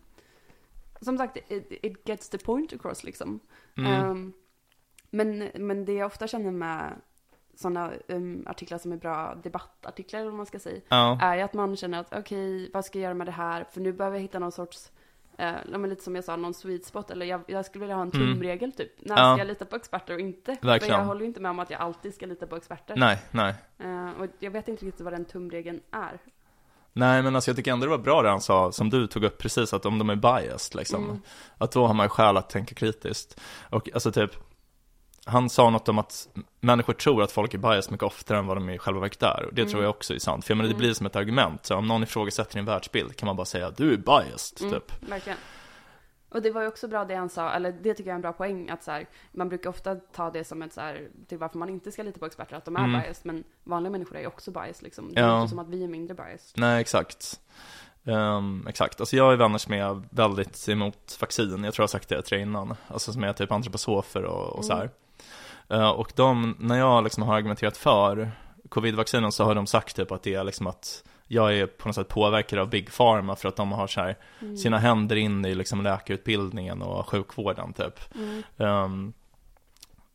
[1.01, 3.41] som sagt, it, it gets the point across liksom.
[3.77, 3.93] Mm.
[3.93, 4.33] Ehm,
[5.11, 6.93] men, men det jag ofta känner med
[7.55, 7.91] sådana
[8.47, 11.19] artiklar som är bra debattartiklar, vad man ska säga, ja.
[11.21, 13.65] är ju att man känner att okej, vad ska jag göra med det här?
[13.71, 14.91] För nu behöver jag hitta någon sorts,
[15.39, 17.11] eh, lite som jag sa, någon sweet spot.
[17.11, 18.33] Eller jag, jag skulle vilja ha en Mm.
[18.35, 18.93] tumregel typ.
[18.99, 19.35] När Ja.
[19.35, 20.57] ska jag lita på experter och inte?
[20.61, 20.99] För Verkligen.
[20.99, 22.97] jag håller ju inte med om att jag alltid ska lita på experter.
[22.97, 23.55] Nej, nej.
[23.79, 26.19] Eh, och jag vet inte riktigt vad den tumregeln är.
[26.93, 29.25] Nej men alltså jag tycker ändå det var bra det han sa, som du tog
[29.25, 31.21] upp precis, att om de är biased liksom, Mm.
[31.59, 33.41] att då har man skäl att tänka kritiskt.
[33.71, 34.31] Och alltså typ,
[35.31, 36.29] han sa något om att
[36.61, 39.45] människor tror att folk är biased mycket oftare än vad de i själva verket är.
[39.49, 39.71] Och det Mm.
[39.73, 40.45] tror jag också är sant.
[40.45, 40.79] För jag menar, det Mm.
[40.81, 41.67] blir som ett argument.
[41.67, 45.11] Så om någon ifrågasätter din världsbild kan man bara säga du är biased, Mm, typ.
[45.11, 45.39] Verkligen.
[46.33, 48.21] Och det var ju också bra det han sa, eller det tycker jag är en
[48.21, 51.39] bra poäng, att så här, man brukar ofta ta det som ett så här, till
[51.39, 53.01] varför man inte ska lita på experter, att de är Mm.
[53.01, 55.15] biased, men vanliga människor är ju också biased liksom.
[55.15, 55.37] Det är Ja.
[55.41, 56.53] inte som att vi är mindre biased.
[56.61, 57.41] Nej, exakt.
[58.05, 61.87] Ehm, exakt, alltså jag är vänner som är väldigt emot vaccin, jag tror jag har
[61.89, 64.91] sagt det till dig innan, alltså som är typ antroposofer och, och så här.
[65.71, 68.31] Eh, och de, när jag liksom har argumenterat för
[68.69, 71.95] covid-vaccinen så har de sagt typ att det är liksom att jag är på något
[71.95, 74.57] sätt påverkad av Big Pharma för att de har så här Mm.
[74.57, 78.01] sina händer in i liksom läkarutbildningen och sjukvården typ.
[78.59, 79.13] Mm.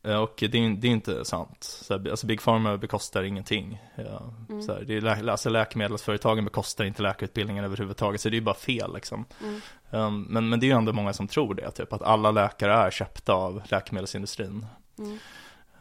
[0.03, 1.57] Eh, och det är, det är inte sant.
[1.63, 3.81] Så här, alltså Big Pharma bekostar ingenting.
[3.95, 4.61] Ja, Mm.
[4.61, 8.55] så här, det är, lä- alltså läkemedelsföretagen bekostar inte läkarutbildningen överhuvudtaget, så det är bara
[8.55, 9.25] fel liksom.
[9.43, 9.61] Mm.
[9.91, 12.73] Ehm, men, men det är ju ändå många som tror det, typ att alla läkare
[12.73, 14.65] är köpta av läkemedelsindustrin.
[14.99, 15.17] Mm.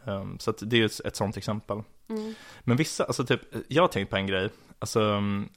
[0.07, 1.81] Ehm, så det är ju ett, ett sånt exempel.
[2.09, 2.33] Mm.
[2.61, 4.49] Men vissa, alltså typ, jag har tänkt på en grej,
[4.79, 5.49] alltså mm,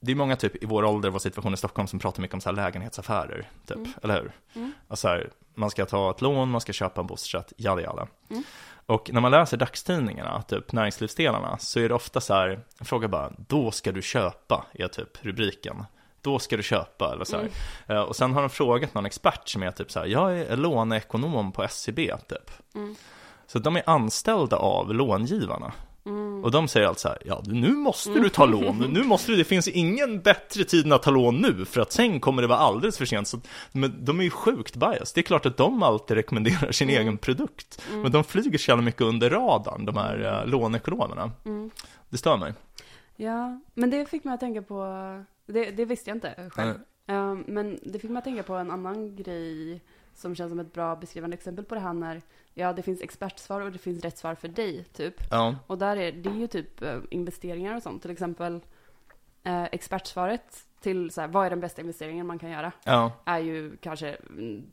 [0.00, 2.40] det är många typ i vår ålder, vår situation i Stockholm som pratar mycket om
[2.40, 3.92] så här lägenhetsaffärer, typ, Mm.
[4.02, 4.32] eller hur?
[4.54, 4.72] Mm.
[4.88, 8.06] Alltså här, man ska ta ett lån, man ska köpa en bostadsrätt, jada jada.
[8.30, 8.42] Mm.
[8.86, 13.08] Och när man läser dagstidningarna, typ näringslivsdelarna, så är det ofta så här, en fråga
[13.08, 15.84] bara, då ska du köpa, är typ rubriken.
[16.20, 17.36] Då ska du köpa, eller så.
[17.36, 17.50] Mm.
[17.86, 20.56] Eh, Och sen har de frågat någon expert som är typ så här, jag är
[20.56, 22.50] låneekonom på SCB, typ.
[23.52, 23.62] Mm.
[23.62, 25.72] Så de är anställda av långivarna.
[26.06, 26.44] Mm.
[26.44, 29.36] Och de säger alltså så här, ja nu måste du ta lån, nu måste du,
[29.36, 32.48] det finns ingen bättre tid än att ta lån nu, för att sen kommer det
[32.48, 33.28] vara alldeles för sent.
[33.28, 33.40] Så,
[33.72, 37.00] men de är ju sjukt bias, det är klart att de alltid rekommenderar sin Mm.
[37.02, 37.82] egen produkt.
[37.88, 38.02] Mm.
[38.02, 41.30] Men de flyger så jävla mycket under radarn, de här uh, lånekonomerna.
[41.44, 41.70] Mm.
[42.10, 42.54] Det stör mig.
[43.16, 44.84] Ja, men det fick mig att tänka på,
[45.46, 46.74] det, det visste jag inte själv.
[47.08, 49.80] Um, men det fick mig att tänka på en annan grej
[50.14, 52.22] som känns som ett bra beskrivande exempel på det här när,
[52.54, 55.14] ja det finns expertsvar och det finns rätt svar för dig, typ.
[55.30, 58.02] Ja, Och där är det är ju typ eh, investeringar och sånt.
[58.02, 58.60] Till exempel
[59.42, 62.72] eh, expertsvaret till så här, vad är den bästa investeringen man kan göra?
[62.84, 64.66] ja, Är ju kanske, mm,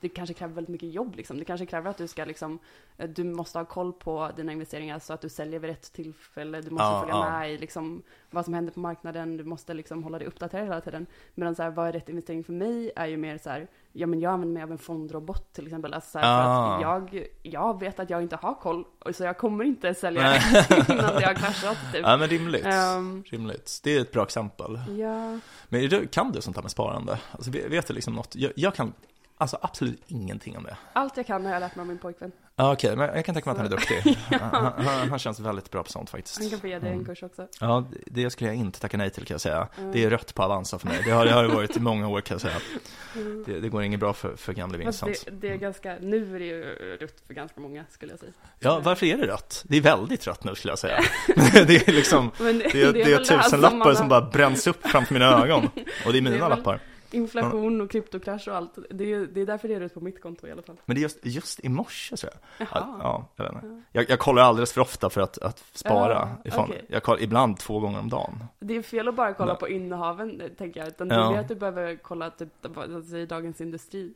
[0.00, 1.38] det kanske kräver väldigt mycket jobb liksom.
[1.38, 2.58] Det kanske kräver att du ska liksom,
[2.96, 6.60] eh, du måste ha koll på dina investeringar så att du säljer vid rätt tillfälle.
[6.60, 7.30] Du måste Ja, följa ja.
[7.38, 9.36] med i liksom vad som händer på marknaden.
[9.36, 11.06] Du måste liksom hålla dig uppdaterad hela tiden.
[11.34, 14.06] Medan så här, vad är rätt investering för mig är ju mer så här, ja
[14.06, 15.94] men jag använder mig av en fondrobot till exempel.
[15.94, 16.74] Alltså så här, för Ah.
[16.76, 16.82] att
[17.12, 20.36] jag, jag vet att jag inte har koll, och så jag kommer inte sälja
[20.88, 22.02] innan det har kraschat typ.
[22.02, 22.64] ja men rimligt.
[22.66, 23.80] Ehm, Rimligt.
[23.84, 24.80] Det är ett bra exempel.
[24.98, 27.18] ja, Men du, kan du sånt här med sparande?
[27.32, 28.36] Alltså, vet du liksom något?
[28.36, 28.92] Jag, jag kan
[29.38, 30.76] alltså absolut ingenting om det.
[30.92, 32.32] allt jag kan har jag lärt mig av min pojkvän.
[32.56, 34.18] Ja, okej, men jag kan tänka mig att han är duktig.
[34.40, 36.38] han, han, han känns väldigt bra på sånt faktiskt.
[36.38, 37.06] Han kan få ge dig en Mm.
[37.06, 37.46] kurs också.
[37.60, 39.68] Ja, det skulle jag inte tacka nej till kan jag säga.
[39.78, 39.92] Mm.
[39.92, 41.02] Det är rött på Avanza för mig.
[41.04, 42.56] Det har det har det varit i många år kan jag säga.
[43.14, 43.44] Mm.
[43.46, 45.24] Det, det går inget bra för, för gamle Vincent.
[45.26, 46.64] det, det är ganska, nu är det ju
[47.00, 48.32] rött för ganska många skulle jag säga.
[48.58, 49.64] Ja, varför är det rött?
[49.68, 51.00] Det är väldigt rött nu skulle jag säga.
[51.52, 54.66] det är liksom, Men det är, det är, väl här tusen lappar som bara bränns
[54.66, 55.68] upp framför mina ögon.
[56.06, 56.80] Och det är mina Det är väl- lappar.
[57.10, 58.78] Inflation och kryptokrasch och allt.
[58.90, 60.76] Det är, det är därför det är rött på mitt konto i alla fall.
[60.84, 62.66] Men det är just, just i morse tror jag.
[62.72, 62.96] Jaha.
[63.02, 63.66] Ja, jag vet inte.
[63.66, 63.80] Ja.
[63.92, 66.64] Jag, jag kollar alldeles för ofta för att, att spara ifrån.
[66.64, 66.84] okej.
[66.88, 68.44] Jag kollar ibland två gånger om dagen.
[68.60, 69.60] Det är fel att bara kolla Nej.
[69.60, 70.88] på innehaven, eh, tänker jag.
[70.88, 71.26] Utan det Ja.
[71.28, 72.48] är mer att du behöver kolla typ,
[73.14, 74.14] i Dagens Industri.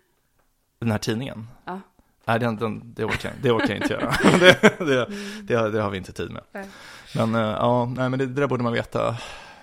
[0.78, 1.46] Den här tidningen?
[1.64, 1.80] Ja.
[2.24, 4.10] Nej, den, den, det, orkar det orkar jag inte göra.
[4.38, 5.46] det, det, Mm.
[5.46, 6.42] det, har- det har vi inte tid med.
[6.52, 6.68] Nej.
[7.16, 9.16] Men eh, ja, nej men det, det där borde man veta,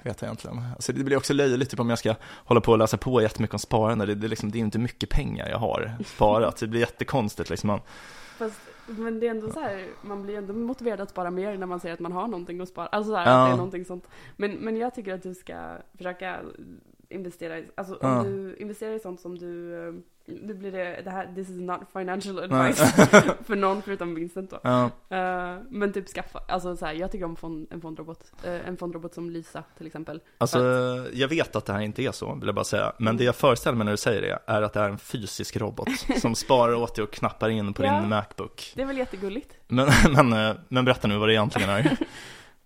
[0.04, 0.58] veta egentligen.
[0.76, 3.54] Alltså, det blir också löjligt typ, om jag ska hålla på och läsa på jättemycket
[3.54, 4.06] om sparande.
[4.06, 6.58] Det, det, är liksom, det är inte mycket pengar jag har sparat.
[6.58, 7.68] Det blir jättekonstigt liksom.
[7.68, 7.80] Man,
[8.38, 11.66] Fast, men det är ändå så här, man blir ändå motiverad att spara mer när
[11.68, 12.88] man ser att man har någonting att spara.
[12.88, 13.41] Alltså så här, Ja.
[13.43, 14.08] att det är någonting sånt.
[14.38, 15.56] Men, men jag tycker att du ska
[15.97, 16.39] försöka
[17.10, 18.24] investera i, alltså om Ja.
[18.24, 19.93] du investerar i sånt som du, eh,
[20.41, 22.80] nu blir det, det här, this is not financial advice
[23.45, 24.59] för någon förutom Vincent då.
[24.63, 28.32] ja, Eh, men typ skaffa, alltså så här, jag tycker om fond, en fondrobot.
[28.43, 30.21] Eh, en fondrobot som Lisa till exempel.
[30.38, 30.59] alltså,
[31.13, 32.93] jag vet att det här inte är så, vill jag bara säga.
[32.99, 35.57] Men det jag föreställer mig när du säger det, är att det är en fysisk
[35.57, 35.89] robot
[36.21, 37.99] som sparar åt dig och knappar in på Ja.
[37.99, 38.71] din Macbook.
[38.75, 39.53] Det är väl jättegulligt?
[39.67, 39.89] Men,
[40.27, 41.97] men, eh, men berätta nu vad det egentligen är.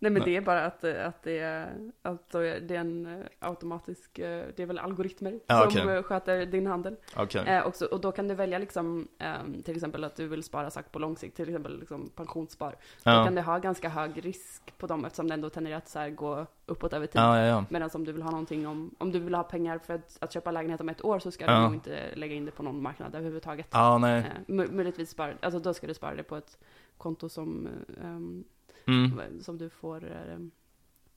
[0.03, 3.25] Nej men det är bara att, eh, att, det, är, att det är en eh,
[3.39, 5.95] automatisk, eh, det är väl algoritmer Ja, som okej.
[5.97, 6.95] eh, sköter din handel.
[7.15, 7.43] Okej.
[7.47, 10.69] Eh, också, och då kan du välja liksom, ehm, till exempel att du vill spara
[10.69, 12.71] saker på lång sikt, till exempel liksom pensionsspar.
[13.03, 13.23] Då Ja.
[13.25, 16.09] kan det ha ganska hög risk på dem eftersom det ändå tenderar att så här,
[16.09, 17.21] gå uppåt över tid.
[17.21, 17.65] Ja, ja, ja.
[17.69, 20.33] Medan om du vill ha någonting om, om du vill ha pengar för att, att
[20.33, 22.81] köpa lägenhet om ett år så ska du nog inte lägga in det på någon
[22.81, 23.67] marknad överhuvudtaget.
[23.71, 24.19] Ja, nej.
[24.19, 26.57] Eh, mö- möjligtvis spara, alltså då ska du spara det på ett
[26.97, 28.43] konto som, eh, ehm,
[28.87, 29.41] Mm.
[29.41, 30.37] som du får, eh,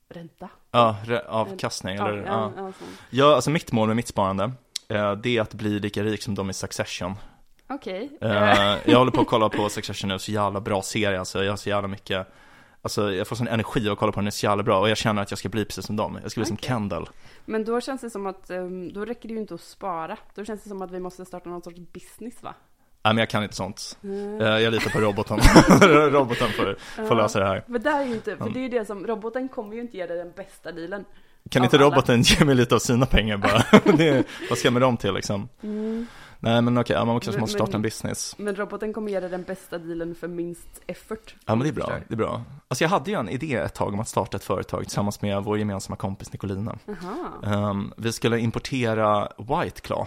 [0.08, 0.48] ränta.
[0.70, 0.96] Ja,
[1.26, 2.72] avkastning eller, ja,
[3.10, 3.34] ja.
[3.34, 4.52] alltså mitt mål med mitt sparande,
[4.88, 7.14] eh, det är att bli lika rik som de i Succession.
[7.68, 8.18] Okej.
[8.20, 8.30] Eh,
[8.84, 11.56] jag håller på att kolla på Succession nu, så jävla bra serie alltså, jag har
[11.56, 12.26] så jävla mycket
[12.86, 14.88] Alltså jag får sån energi att kolla på den, den är så jävla bra och
[14.88, 16.18] jag känner att jag ska bli precis som dem.
[16.22, 16.68] Jag ska bli som Okej.
[16.68, 17.08] Kendall.
[17.44, 20.16] Men då känns det som att, ehm, då räcker det ju inte att spara.
[20.34, 22.54] Då känns det som att vi måste starta någon sorts business va?
[23.06, 23.98] Nej men jag kan inte sånt.
[24.04, 24.40] Mm.
[24.40, 25.38] Eh, jag litar på roboten.
[26.10, 26.76] roboten får,
[27.08, 27.64] får lösa det här.
[27.66, 29.96] Men det är ju inte, för det är ju det som, roboten kommer ju inte
[29.96, 31.04] ge dig den bästa dealen.
[31.50, 31.86] Kan inte alla.
[31.86, 33.80] roboten ge mig lite av sina pengar bara?
[33.96, 35.48] det, vad ska jag med dem till liksom?
[35.62, 36.06] Mm.
[36.40, 38.34] Nej men okej, man kanske måste starta en business.
[38.38, 41.34] Men roboten kommer ge dig den bästa dealen för minst effort.
[41.46, 42.42] Ja men det är bra, det är bra.
[42.68, 45.42] Alltså jag hade ju en idé ett tag om att starta ett företag tillsammans med
[45.42, 46.78] vår gemensamma kompis Nicolina.
[47.42, 50.06] Um, vi skulle importera White Claw,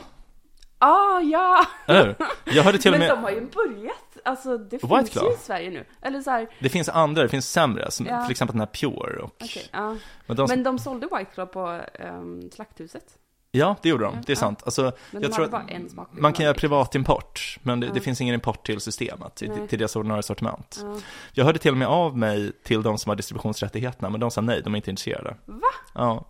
[0.81, 1.65] Ah ja!
[1.87, 2.15] eller?
[2.45, 5.29] Jag hörde till och Men med, de har ju börjat, alltså det White finns Claw?
[5.29, 5.85] ju i Sverige nu.
[6.01, 8.21] Eller så här, det finns andra, det finns sämre, som Ja.
[8.23, 9.95] till exempel den här Pure och, okej, ja.
[10.25, 13.03] men de, Men de sålde White Claw på um, Slakthuset.
[13.51, 14.61] ja det gjorde de, det är sant.
[14.65, 16.07] Alltså, Men jag de tror hade att bara en smak.
[16.11, 19.67] man kan göra privatimport, men det, det finns ingen import till systemet, till, Nej.
[19.67, 20.79] till deras ordinarie sortiment.
[20.83, 20.97] Ja.
[21.33, 24.41] Jag hörde till och med av mig till de som har distributionsrättigheterna, men de sa
[24.41, 25.35] nej, de är inte intresserade.
[25.45, 25.61] Va?
[25.93, 26.25] Ja,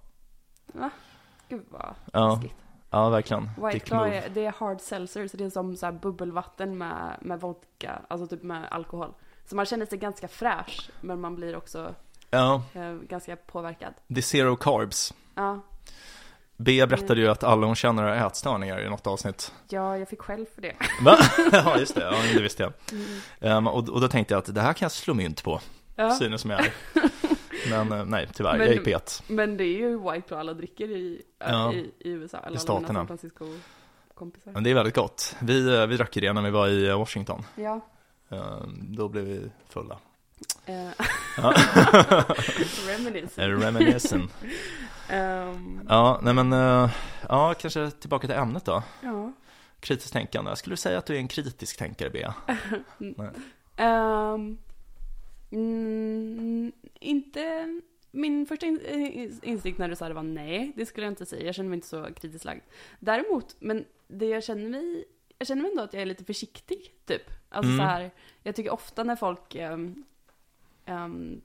[1.50, 2.56] Gud vad ja, läskigt.
[2.90, 3.50] Ja verkligen.
[3.66, 7.18] White Claw är, det är hard seltzer, så det är som så här bubbelvatten med,
[7.22, 9.14] med vodka, alltså typ med alkohol.
[9.46, 11.96] Så man känner sig ganska fräsch, men man blir också
[12.30, 13.94] Ja, eh, ganska påverkad.
[14.08, 15.14] det är zero carbs.
[15.36, 15.60] Ja,
[16.58, 19.54] Bea berättade ju att alla hon känner har ätstörningar i något avsnitt.
[19.70, 20.76] ja jag fick själv för det.
[21.02, 21.18] Va?
[21.52, 22.02] ja, just det.
[22.04, 22.74] Ja, det visste jag.
[22.92, 23.08] Mm.
[23.40, 25.62] Ehm, och, och då tänkte jag att det här kan jag slå mynt på,
[25.96, 26.12] Ja.
[26.16, 26.74] synes som jag är.
[27.70, 29.24] Men eh, nej, tyvärr, Men- jag är pet.
[29.28, 31.74] Men det är ju White Claw alla dricker i, äh, Ja.
[31.74, 32.99] i, i USA, eller I alla staterna.
[32.99, 34.51] San Francisco-kompisar.
[34.51, 35.36] Men det är väldigt gott.
[35.41, 37.43] Vi, eh, vi drack ju det när vi var i eh, Washington.
[37.55, 37.82] Ja.
[38.89, 39.97] Då blev vi fulla.
[40.66, 40.89] Eh,
[41.38, 41.53] Ja.
[42.88, 44.30] Reminiscen.
[45.10, 46.89] Ehm, Ja, nej men, eh,
[47.30, 48.84] ja, kanske tillbaka till ämnet då.
[49.03, 49.34] ja.
[49.80, 50.55] Kritiskt tänkande.
[50.55, 52.34] Skulle du säga att du är en kritisk tänkare, Bea?
[52.97, 53.30] Nej.
[55.52, 57.68] Mm, inte...
[58.12, 61.26] Min första in, in- instinkt när du sa det var nej, det skulle jag inte
[61.26, 61.45] säga.
[61.45, 62.62] Jag känner mig inte så kritiskt lagd.
[63.00, 65.06] Däremot, men det jag känner mig...
[65.38, 67.22] Jag känner mig ändå att jag är lite försiktig, typ.
[67.50, 67.78] Alltså Mm.
[67.86, 68.12] så här,
[68.43, 69.56] jag tycker ofta när folk...
[69.56, 70.04] ehm,
[70.86, 71.41] ehm,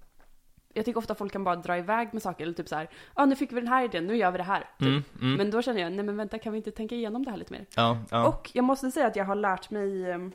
[0.76, 3.22] jag tycker ofta folk kan bara dra iväg med saker, eller typ så här, ja
[3.22, 4.60] ah, nu fick vi den här idén, nu gör vi det här.
[4.78, 4.86] Typ.
[4.88, 5.34] Mm, mm.
[5.36, 7.52] Men då känner jag, nej men vänta, kan vi inte tänka igenom det här lite
[7.52, 7.66] mer?
[7.76, 8.28] ja, ja.
[8.28, 10.32] Och jag måste säga att jag har lärt mig, ehm,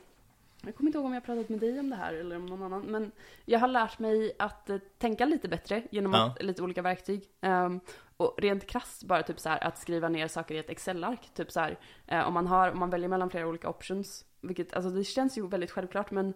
[0.61, 2.63] jag kommer inte ihåg om jag pratat med dig om det här eller om någon
[2.63, 3.11] annan, men
[3.45, 6.25] jag har lärt mig att eh, tänka lite bättre genom Ja.
[6.25, 7.23] att, lite olika verktyg.
[7.41, 7.79] Ehm,
[8.17, 11.51] och rent krasst bara typ så här att skriva ner saker i ett Excel-ark, typ
[11.51, 14.89] så här, eh, om man har, om man väljer mellan flera olika options, vilket, alltså
[14.89, 16.33] det känns ju väldigt självklart, men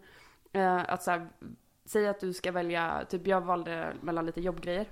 [0.53, 1.29] eh, att så här,
[1.85, 4.87] säg att du ska välja, typ jag valde mellan lite jobbgrejer,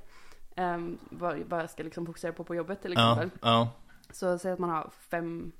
[0.57, 3.39] um, vad, vad jag ska liksom fokusera på på jobbet till ja, exempel.
[3.41, 3.69] ja.
[4.09, 5.51] Så säg att man har fem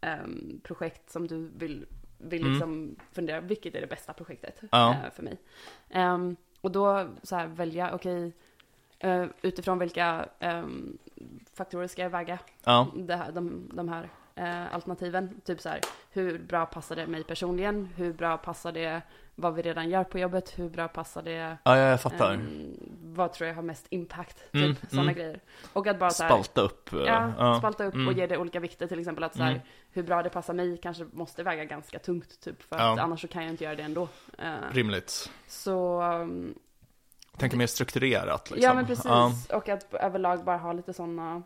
[0.00, 1.86] ehm, projekt som du vill,
[2.22, 2.52] vill Mm.
[2.52, 4.90] liksom fundera, vilket är det bästa projektet Ja.
[5.04, 5.38] eh, för mig?
[5.90, 8.32] Ehm, och då så här välja, okej,
[8.98, 10.98] eh, utifrån vilka ehm,
[11.54, 12.86] faktorer ska jag väga ja.
[12.96, 15.40] det här, de, de här eh, alternativen?
[15.44, 15.80] Typ så här,
[16.10, 17.88] hur bra passar det mig personligen?
[17.96, 19.02] Hur bra passar det
[19.34, 20.58] vad vi redan gör på jobbet?
[20.58, 22.34] Hur bra passar det Ja, jag fattar.
[22.34, 24.36] ehm, vad tror jag har mest impact?
[24.52, 25.14] Typ Mm, sådana mm.
[25.14, 25.40] grejer.
[25.72, 26.92] Och att bara så här, Spalta upp.
[26.92, 28.08] eh, Ja, spalta upp Mm.
[28.08, 29.62] och ge det olika vikter till exempel att så här, Mm.
[29.90, 32.92] hur bra det passar mig kanske måste väga ganska tungt typ för Ja.
[32.92, 34.08] att annars så kan jag inte göra det ändå.
[34.38, 35.30] Eh, Rimligt.
[35.48, 36.54] så um,
[37.36, 38.68] Tänker mer strukturerat liksom.
[38.68, 41.42] ja men precis Ja, och att överlag bara ha lite sådana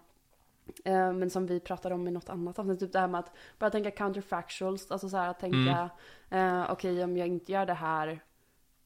[0.84, 3.70] men som vi pratade om i något annat avsnitt, typ det här med att bara
[3.70, 5.90] tänka counterfactuals, alltså så här att tänka
[6.30, 6.60] Mm.
[6.60, 8.20] eh, okej om jag inte gör det här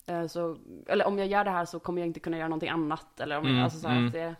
[0.07, 0.57] eh, så,
[0.87, 3.39] eller om jag gör det här så kommer jag inte kunna göra någonting annat eller
[3.39, 4.07] om, Mm, alltså så här mm.
[4.07, 4.35] att det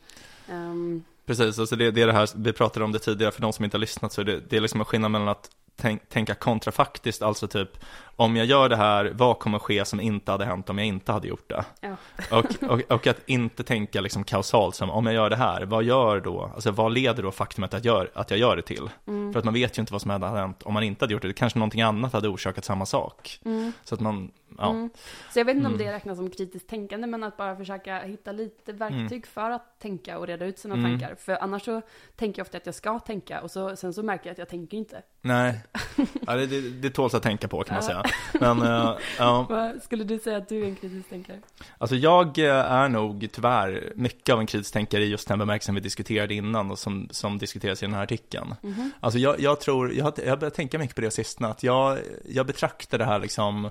[0.49, 3.53] ehm, Precis, alltså det, det är det här, vi pratade om det tidigare, för de
[3.53, 5.51] som inte har lyssnat så det, det är liksom en skillnad mellan att
[5.81, 7.68] tänk, tänka kontrafaktiskt, alltså typ
[8.16, 11.12] om jag gör det här, vad kommer ske som inte hade hänt om jag inte
[11.12, 11.64] hade gjort det?
[11.81, 11.97] Ja.
[12.31, 15.85] Och, och, och att inte tänka liksom kausalt som, om jag gör det här, vad
[15.85, 18.91] gör då, alltså vad leder då faktumet att, gör, att jag gör det till?
[19.07, 21.12] mm, För att man vet ju inte vad som hade hänt om man inte hade
[21.12, 23.39] gjort det, det kanske någonting annat hade orsakat samma sak.
[23.45, 23.72] mm.
[23.85, 24.90] Så att man, ja, Mm.
[25.32, 25.86] Så jag vet inte om Mm.
[25.86, 30.18] det räknas som kritiskt tänkande, men att bara försöka hitta lite verktyg för att tänka
[30.18, 30.98] och reda ut sina Mm.
[30.98, 31.14] tankar.
[31.14, 31.82] För annars så
[32.16, 34.48] tänker jag ofta att jag ska tänka och så, sen så märker jag att jag
[34.48, 35.03] tänker inte.
[35.22, 35.61] nej,
[36.26, 38.03] ja, det, det, det tåls att tänka på kan man säga.
[38.40, 39.72] Men, eh, ja.
[39.82, 41.40] Skulle du säga att du är en kritisk tänkare?
[41.78, 45.74] Alltså jag eh, är nog tyvärr mycket av en kritisk tänkare i just den bemärkelsen
[45.74, 48.55] vi diskuterade innan och som, som diskuteras i den här artikeln.
[48.62, 48.90] Mhm.
[49.01, 51.62] Alltså jag, jag tror, jag har, jag har börjat tänka mycket på det sistone, att
[51.62, 51.98] jag,
[52.28, 53.70] jag betraktar det här liksom,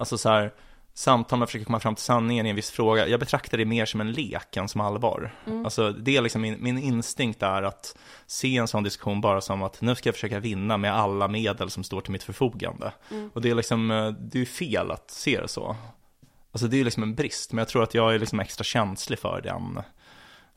[0.00, 0.52] alltså så här,
[0.94, 3.08] samtal, man försöker komma fram till sanningen i en viss fråga.
[3.08, 5.34] Jag betraktar det mer som en lek än som allvar.
[5.46, 5.64] Mm.
[5.64, 7.96] Alltså det är liksom min, min instinkt är att
[8.26, 11.70] se en sån diskussion bara som att nu ska jag försöka vinna med alla medel
[11.70, 12.92] som står till mitt förfogande.
[13.10, 13.30] Mm.
[13.34, 15.76] Och det är liksom, eh, det är fel att se det så.
[16.52, 19.18] Alltså det är liksom en brist, men jag tror att jag är liksom extra känslig
[19.18, 19.82] för den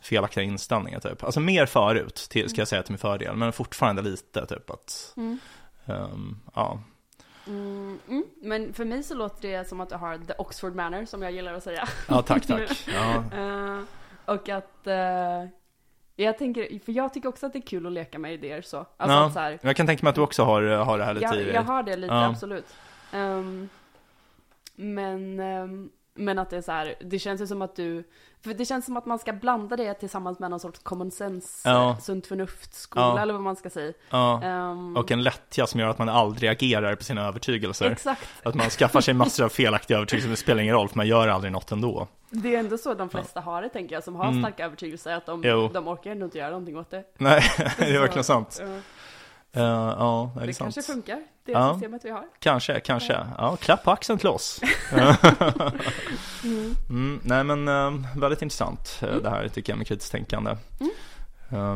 [0.01, 1.23] felaktiga inställningen typ.
[1.23, 5.13] Alltså mer förut, till, ska jag säga till min fördel, men fortfarande lite typ att,
[5.17, 5.39] Mm.
[5.85, 6.79] ehm, ja.
[7.47, 8.23] Mm, mm.
[8.41, 11.31] Men för mig så låter det som att du har the Oxford manner som jag
[11.31, 11.87] gillar att säga.
[12.09, 12.87] Ja, tack, tack.
[12.93, 13.79] Ja, Eh,
[14.25, 15.45] och att eh,
[16.15, 18.77] jag tänker, för jag tycker också att det är kul att leka med idéer så.
[18.77, 21.13] Alltså Ja, så här, jag kan tänka mig att du också har, har det här
[21.13, 21.53] lite i jag, dig.
[21.53, 22.25] jag har det lite, Ja.
[22.29, 22.75] absolut.
[23.11, 23.69] Ehm,
[24.75, 28.03] men, ehm, men att det är så här, det känns ju som att du,
[28.43, 31.69] för det känns som att man ska blanda det tillsammans med någon sorts common sense,
[31.69, 31.89] Ja.
[31.89, 33.19] eh, sunt förnuft-skola Ja.
[33.21, 33.93] eller vad man ska säga.
[34.09, 37.91] Ja, Ehm, och en lättja som gör att man aldrig agerar på sina övertygelser.
[37.91, 38.27] Exakt.
[38.43, 41.27] Att man skaffar sig massor av felaktiga övertygelser, det spelar ingen roll, för man gör
[41.27, 42.07] aldrig något ändå.
[42.29, 44.41] Det är ändå så de flesta har det tänker jag, som har Mm.
[44.43, 45.69] starka övertygelser, att de, Jo.
[45.73, 47.03] de orkar ändå inte göra någonting åt det.
[47.17, 47.41] Nej,
[47.77, 48.61] det är verkligen sant.
[49.57, 51.73] Uh, ja, det det kanske funkar, det Ja.
[51.73, 52.25] systemet vi har.
[52.39, 53.13] Kanske, kanske.
[53.37, 54.61] Ja, klapp på axeln till oss.
[56.43, 56.75] Mm.
[56.89, 59.23] Mm, nej men eh, väldigt intressant eh, Mm.
[59.23, 60.57] det här tycker jag med kritiskt tänkande.
[60.79, 60.91] Mm.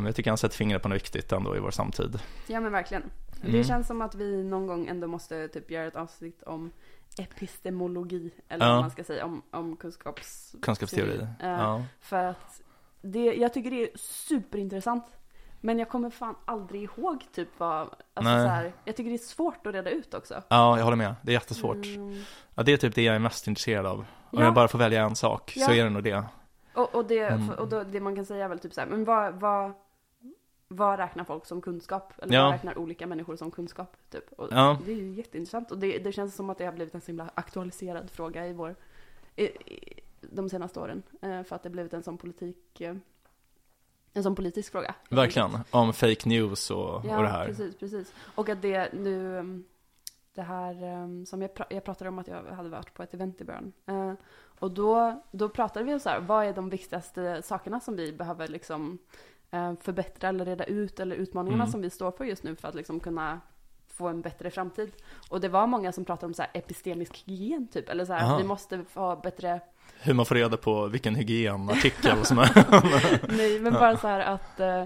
[0.02, 2.20] Eh, jag tycker han sätter fingret på något viktigt ändå i vår samtid.
[2.48, 3.04] Ja men verkligen.
[3.42, 3.64] Det Mm.
[3.64, 6.72] känns som att vi någon gång ändå måste typ göra ett avsnitt om
[7.20, 8.72] epistemologi, eller Ja.
[8.74, 10.56] vad man ska säga, om, om kunskaps...
[10.62, 11.20] Kunskapsteori.
[11.22, 11.84] Eh, Ja.
[12.02, 12.62] För att
[13.02, 15.06] det, jag tycker det är superintressant.
[15.62, 17.80] Men jag kommer fan aldrig ihåg typ vad,
[18.14, 18.44] alltså Nej.
[18.46, 20.42] så här, jag tycker det är svårt att reda ut också.
[20.48, 21.16] ja, jag håller med.
[21.22, 21.86] Det är jättesvårt.
[21.86, 22.22] Mm.
[22.56, 23.98] Ja, det är typ det jag är mest intresserad av.
[24.00, 24.44] Om Ja.
[24.44, 25.74] jag bara får välja en sak så Ja.
[25.76, 26.24] är det nog det.
[26.74, 27.50] Och, och, det, Mm.
[27.50, 29.72] och då, det man kan säga är väl typ så här, men vad, vad,
[30.68, 32.14] vad räknar folk som kunskap?
[32.22, 32.44] Eller Ja.
[32.44, 33.98] vad räknar olika människor som kunskap?
[34.10, 34.32] Typ?
[34.34, 34.78] Och Ja.
[34.86, 37.08] Det är ju jätteintressant och det, det känns som att det har blivit en så
[37.08, 38.76] himla aktualiserad fråga i vår,
[39.36, 41.04] i, i, de senaste åren.
[41.22, 42.96] Eh, för att det har blivit en sån politik, eh,
[44.18, 44.96] en sån politisk fråga.
[45.10, 45.60] Verkligen.
[45.72, 47.46] Om fake news och, Ja, och det här.
[47.46, 48.14] precis, precis.
[48.36, 49.64] Och att det nu, um,
[50.34, 53.42] det här um, som jag, jag pratade om att jag hade varit på ett event
[53.42, 53.74] i början.
[53.86, 54.14] Eh,
[54.60, 58.12] och då, då pratade vi om så här, vad är de viktigaste sakerna som vi
[58.14, 58.98] behöver liksom
[59.52, 61.72] eh, förbättra eller reda ut eller utmaningarna Mm.
[61.72, 63.42] som vi står för just nu för att liksom kunna
[63.88, 64.92] få en bättre framtid.
[65.30, 68.38] Och det var många som pratade om så här epistemisk hygien typ, eller så här,
[68.38, 69.62] vi måste ha bättre
[70.02, 73.28] Hur man får reda på vilken hygienartikel som är.
[73.38, 74.84] Nej, men bara så här att, eh,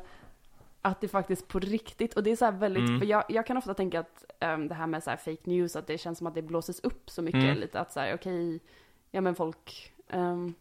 [0.82, 3.00] att det faktiskt på riktigt, och det är så här väldigt, Mm.
[3.00, 5.76] för jag, jag kan ofta tänka att ehm, det här med så här fake news,
[5.76, 7.58] att det känns som att det blåses upp så mycket, Mm.
[7.58, 8.60] lite att så här, okej,
[9.12, 10.54] ja men folk ehm,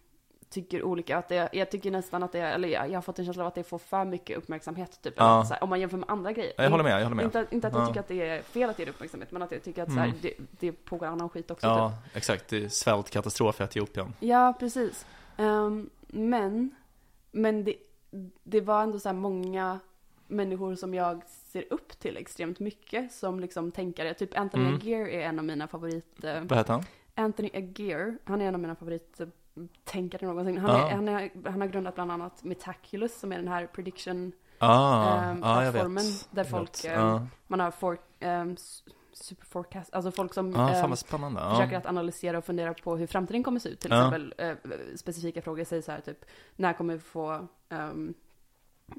[0.51, 3.25] tycker olika, att det, jag tycker nästan att det, eller jag, jag har fått en
[3.25, 5.47] känsla av att det får för mycket uppmärksamhet, typ, Ja.
[5.51, 6.53] här, om man jämför med andra grejer.
[6.57, 7.25] Jag håller med, jag håller med.
[7.25, 7.87] Inte, inte att jag Ja.
[7.87, 10.05] tycker att det är fel att det uppmärksamhet, men att jag tycker att så här,
[10.07, 10.19] Mm.
[10.23, 11.67] det, det pågår annan skit också.
[11.67, 12.17] Ja, Typ.
[12.17, 12.49] exakt.
[12.49, 14.15] Det är svältkatastrof i Etiopien.
[14.21, 15.07] Ja, precis.
[15.37, 16.75] Ehm, men
[17.33, 17.75] men det,
[18.43, 19.79] det var ändå så här många
[20.27, 24.15] människor som jag ser upp till extremt mycket som liksom tänkare.
[24.15, 24.75] Typ Anthony Mm.
[24.75, 26.25] Aguirre är en av mina favorit...
[26.25, 26.85] eh, Vad heter han?
[27.15, 28.75] Anthony Aguirre, han är en av mina
[29.55, 30.59] favorittänkare någonsin.
[30.59, 34.33] Han, är, han, är, han har grundat bland annat Metaculus som är den här prediction
[34.63, 36.29] Ah, Ehm, jag plattformen vet.
[36.31, 37.27] där folk, ehm, Ja.
[37.47, 38.57] man har for, um,
[39.13, 41.41] superforecast, alltså folk som ehm, spännande.
[41.41, 41.51] Ja.
[41.51, 43.81] försöker att analysera och fundera på hur framtiden kommer se ut.
[43.81, 44.55] Till exempel eh,
[44.97, 46.25] specifika frågor, säg så här typ,
[46.57, 48.15] när kommer vi få, ehm,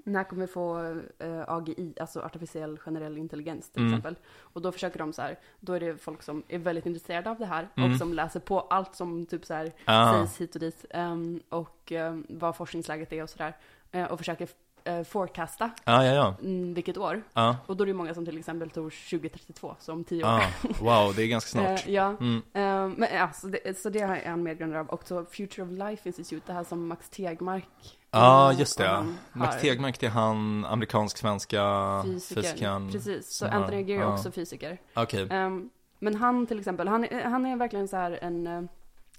[0.03, 0.79] när kommer vi få
[1.19, 3.93] eh, AGI, alltså artificiell generell intelligens till Mm.
[3.93, 4.15] exempel.
[4.39, 7.37] Och då försöker de så här, då är det folk som är väldigt intresserade av
[7.37, 7.91] det här Mm.
[7.91, 11.41] och som läser på allt som typ så här Ah, sägs hit och dit ehm,
[11.49, 13.57] och ehm, vad forskningsläget är och sådär.
[13.91, 14.47] Eh, och försöker
[14.89, 16.35] uh, forecasta ja, ja, ja.
[16.41, 17.23] mm, vilket år.
[17.33, 20.29] Ja, Och då är det många som till exempel tror 2032, så om tio år.
[20.29, 20.41] ah,
[20.81, 21.87] wow, det är ganska snart.
[21.87, 22.35] Eh, ja, Mm.
[22.53, 24.89] Eh, men ja, så det, så det är han medgrundare av.
[24.89, 27.67] Också Future of Life Institute, det här som Max Tegmark.
[28.11, 28.83] Ja, eh, just det.
[28.83, 29.05] och ja.
[29.33, 29.61] Max.
[29.61, 32.41] Tegmark, det är han amerikansk-svenska Fysiker.
[32.41, 32.91] fysikern.
[32.91, 34.77] Precis, så Anthony Aguirre är också fysiker.
[34.93, 35.27] Okej.
[35.31, 35.69] Ehm,
[35.99, 38.61] men han till exempel, han, är- han är verkligen så här en eh,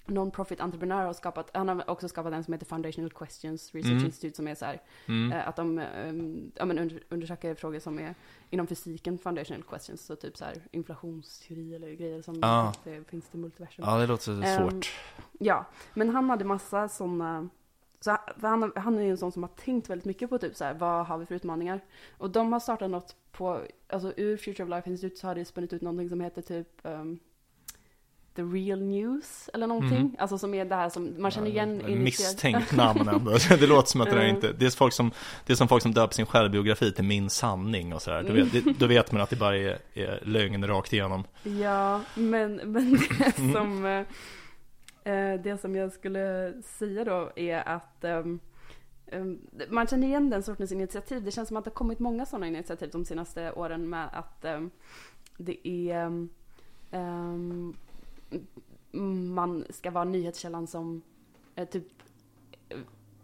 [0.05, 3.91] non-profit entreprenör och har skapat, han har också skapat en som heter Foundational Questions Research
[3.93, 4.05] Mm.
[4.05, 5.31] Institute som är så här, Mm.
[5.31, 8.15] eh, att de ehm, ja, men under, undersöker frågor som är
[8.49, 12.73] inom fysiken, foundational questions, så typ så här inflationsteori eller grejer som Ah.
[12.83, 13.85] det finns det multiversum.
[13.87, 14.91] Ja, det låter Ehm, svårt.
[15.39, 17.49] Ja, men han hade massa sådana
[17.99, 20.63] så han, han är ju en sån som har tänkt väldigt mycket på typ så
[20.63, 21.81] här, vad har vi för utmaningar?
[22.17, 25.45] Och de har startat något på, alltså ur Future of Life Institute så har det
[25.45, 27.19] spunnit ut någonting som heter typ ehm,
[28.35, 29.99] The Real News eller någonting.
[30.01, 30.15] Mhm.
[30.19, 33.31] Alltså som är det här som man känner igen Ja, Misstänkt namn ändå.
[33.49, 34.35] det låter som att det Mm.
[34.35, 35.11] inte, det är, folk som,
[35.45, 38.23] det är som folk som döper sin självbiografi till min sanning och sådär.
[38.23, 38.43] Då Mm.
[38.49, 41.23] vet, det, då vet man att det bara är, är lögn rakt igenom.
[41.43, 43.53] Ja, men, men det Mm.
[43.53, 43.85] som,
[45.03, 48.39] eh, det som jag skulle säga då är att um,
[49.11, 51.23] um, man känner igen den sortens initiativ.
[51.23, 54.45] Det känns som att det har kommit många sådana initiativ de senaste åren med att
[54.57, 54.71] um,
[55.37, 56.27] det är
[59.33, 61.01] man ska vara nyhetskällan som
[61.59, 61.87] uh, typ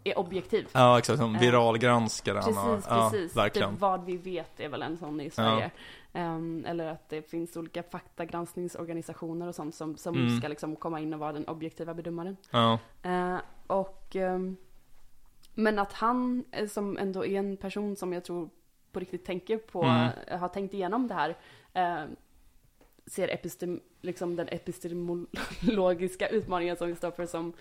[0.04, 0.68] är objektiv.
[0.72, 1.20] Ja, exakt.
[1.20, 2.44] Som viralgranskaren.
[2.44, 3.36] Precis, och, ja, precis.
[3.36, 3.72] Verkligen.
[3.72, 5.72] Typ vad vi vet är väl en sån i Sverige.
[6.12, 6.36] Ja.
[6.36, 10.38] Um, eller att det finns olika faktagranskningsorganisationer och sånt som, som mm.
[10.38, 12.38] ska liksom komma in och vara den objektiva bedömaren.
[12.52, 12.80] Ja.
[13.06, 14.58] Uh, och, um,
[15.54, 18.50] men att han, eh, som ändå är en person som jag tror
[18.92, 20.40] på riktigt tänker på, mm.
[20.40, 22.10] har tänkt igenom det här, uh,
[23.06, 27.54] ser epistem, liksom den epistemologiska utmaningen som vi står för som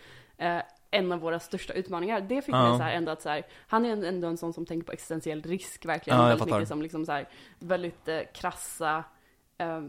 [0.42, 2.20] uh, en av våra största utmaningar.
[2.20, 2.68] Det fick ja.
[2.68, 4.92] mig så här ändå att så här, han är ändå en sån som tänker på
[4.92, 6.18] existentiell risk verkligen.
[6.18, 7.28] Ja, väldigt mycket som liksom så här,
[7.58, 9.04] väldigt eh, krassa
[9.58, 9.82] eh,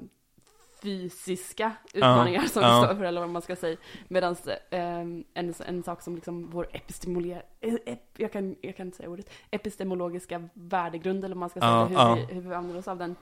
[0.81, 2.83] fysiska utmaningar ja, som ja.
[2.83, 3.77] står för, eller vad man ska säga.
[4.07, 4.35] Medan
[4.69, 4.99] eh,
[5.33, 9.29] en, en sak som liksom vår epistemologiska, ep, jag, kan, jag kan inte säga ordet,
[9.51, 13.15] epistemologiska värdegrund, eller vad man ska säga, hur, vi, hur vi använder oss av den.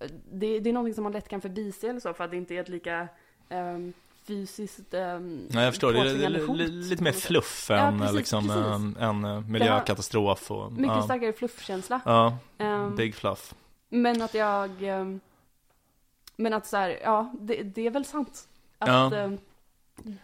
[0.00, 2.36] Eh, det, det är någonting som man lätt kan förbise eller så, för att det
[2.36, 3.08] inte är ett lika
[3.48, 3.92] um,
[4.26, 5.92] fysiskt um, Nej, jag förstår.
[5.92, 6.28] Det är
[6.68, 9.00] lite mer fluff än ja, precis, liksom, precis.
[9.00, 10.50] en, en miljökatastrof.
[10.50, 11.02] Och, mycket ja.
[11.02, 12.00] starkare fluffkänsla.
[12.04, 13.54] Ja, um, big fluff.
[13.88, 14.82] Men att jag...
[14.82, 15.20] Um,
[16.36, 18.48] men att så här, ja, det, det är väl sant.
[18.78, 19.30] Att, ja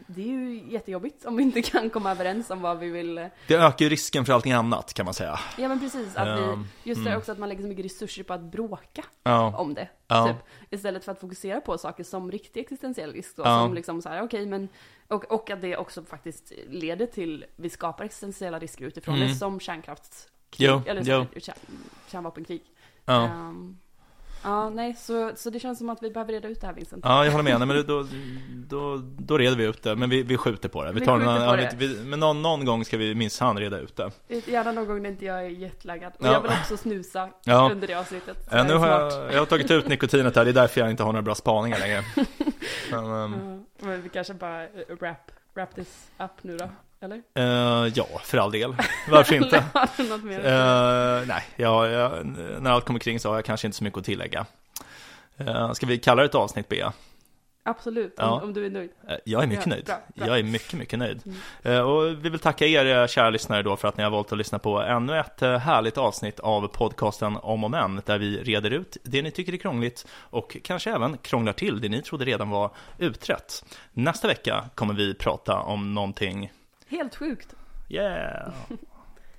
[0.07, 3.19] det är ju jättejobbigt om vi inte kan komma överens om vad vi vill.
[3.19, 5.39] Eh, det ökar ju risken för allting annat kan man säga.
[5.59, 7.19] Ja men precis, att vi, just det mm.
[7.19, 9.57] också att man lägger så mycket resurser på att bråka ja.
[9.59, 9.89] om det.
[10.09, 10.29] Ja.
[10.29, 10.37] Typ,
[10.71, 13.63] istället för att fokusera på saker som riktig existentiell risk då, ja.
[13.65, 14.69] som liksom så här, okej okay, men
[15.09, 19.29] och, och att det också faktiskt leder till, vi skapar existentiella risker utifrån mm.
[19.29, 20.83] det som kärnkraftskrig, jo.
[20.87, 21.27] eller jo.
[21.41, 21.57] Kärn,
[22.11, 22.63] kärnvapenkrig.
[23.05, 23.79] Um,
[24.43, 27.05] Ja, nej, så, så det känns som att vi behöver reda ut det här Vincent.
[27.05, 27.59] Ja, jag håller med.
[27.59, 28.07] Nej, men då,
[28.69, 29.97] då, då reder vi ut det.
[29.97, 30.93] Men vi, vi skjuter på det.
[30.93, 31.75] Vi, tar vi någon, på det.
[31.79, 34.11] Vi, men någon, någon gång ska vi minsann reda ut det.
[34.47, 36.13] Gärna någon gång när inte jag är jetlaggad.
[36.19, 36.33] Och ja.
[36.33, 37.69] jag vill också snusa ja.
[37.73, 38.49] under det avsnittet.
[38.51, 40.45] Ja, nu har jag, jag har tagit ut nikotinet här.
[40.45, 42.05] Det är därför jag inte har några bra spaningar längre.
[42.91, 43.65] men, um...
[43.79, 44.67] ja, men vi kanske bara
[45.01, 46.69] wrap, wrap this up nu då.
[47.01, 47.17] Eller?
[47.39, 48.77] Uh, ja, för all del.
[49.11, 49.57] Varför inte?
[49.57, 52.23] uh, nej, ja, ja,
[52.61, 54.47] när allt kommer kring så har jag kanske inte så mycket att tillägga.
[55.41, 56.93] Uh, ska vi kalla det ett avsnitt, Bea?
[57.69, 58.31] Absolut, ja.
[58.31, 58.91] om, om, du är nöjd.
[59.25, 59.85] Jag är mycket ja, nöjd.
[59.85, 60.27] Bra, bra.
[60.27, 61.23] Jag är mycket, mycket nöjd.
[61.65, 61.87] Mm.
[61.87, 64.59] Och vi vill tacka er kära lyssnare då för att ni har valt att lyssna
[64.59, 69.23] på ännu ett härligt avsnitt av podcasten Om och Men, där vi reder ut det
[69.23, 73.65] ni tycker är krångligt och kanske även krånglar till det ni trodde redan var utrett.
[73.93, 76.53] Nästa vecka kommer vi prata om någonting
[76.89, 77.55] Helt sjukt.
[77.89, 78.53] Yeah.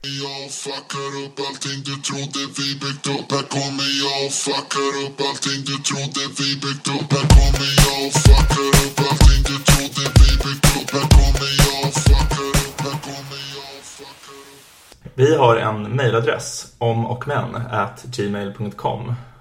[0.02, 3.32] Jag fuckar upp allting du trodde vi byggt upp.
[3.32, 7.10] Här kommer jag och fuckar upp allting du trodde vi byggt upp.
[7.16, 10.90] Här kommer jag och fuckar upp allting du trodde vi byggt upp.
[10.96, 15.12] Här kommer jag och fuckar upp, här kommer jag och fuckar upp.
[15.16, 19.14] Vi har en mailadress, om och men, at gmail.com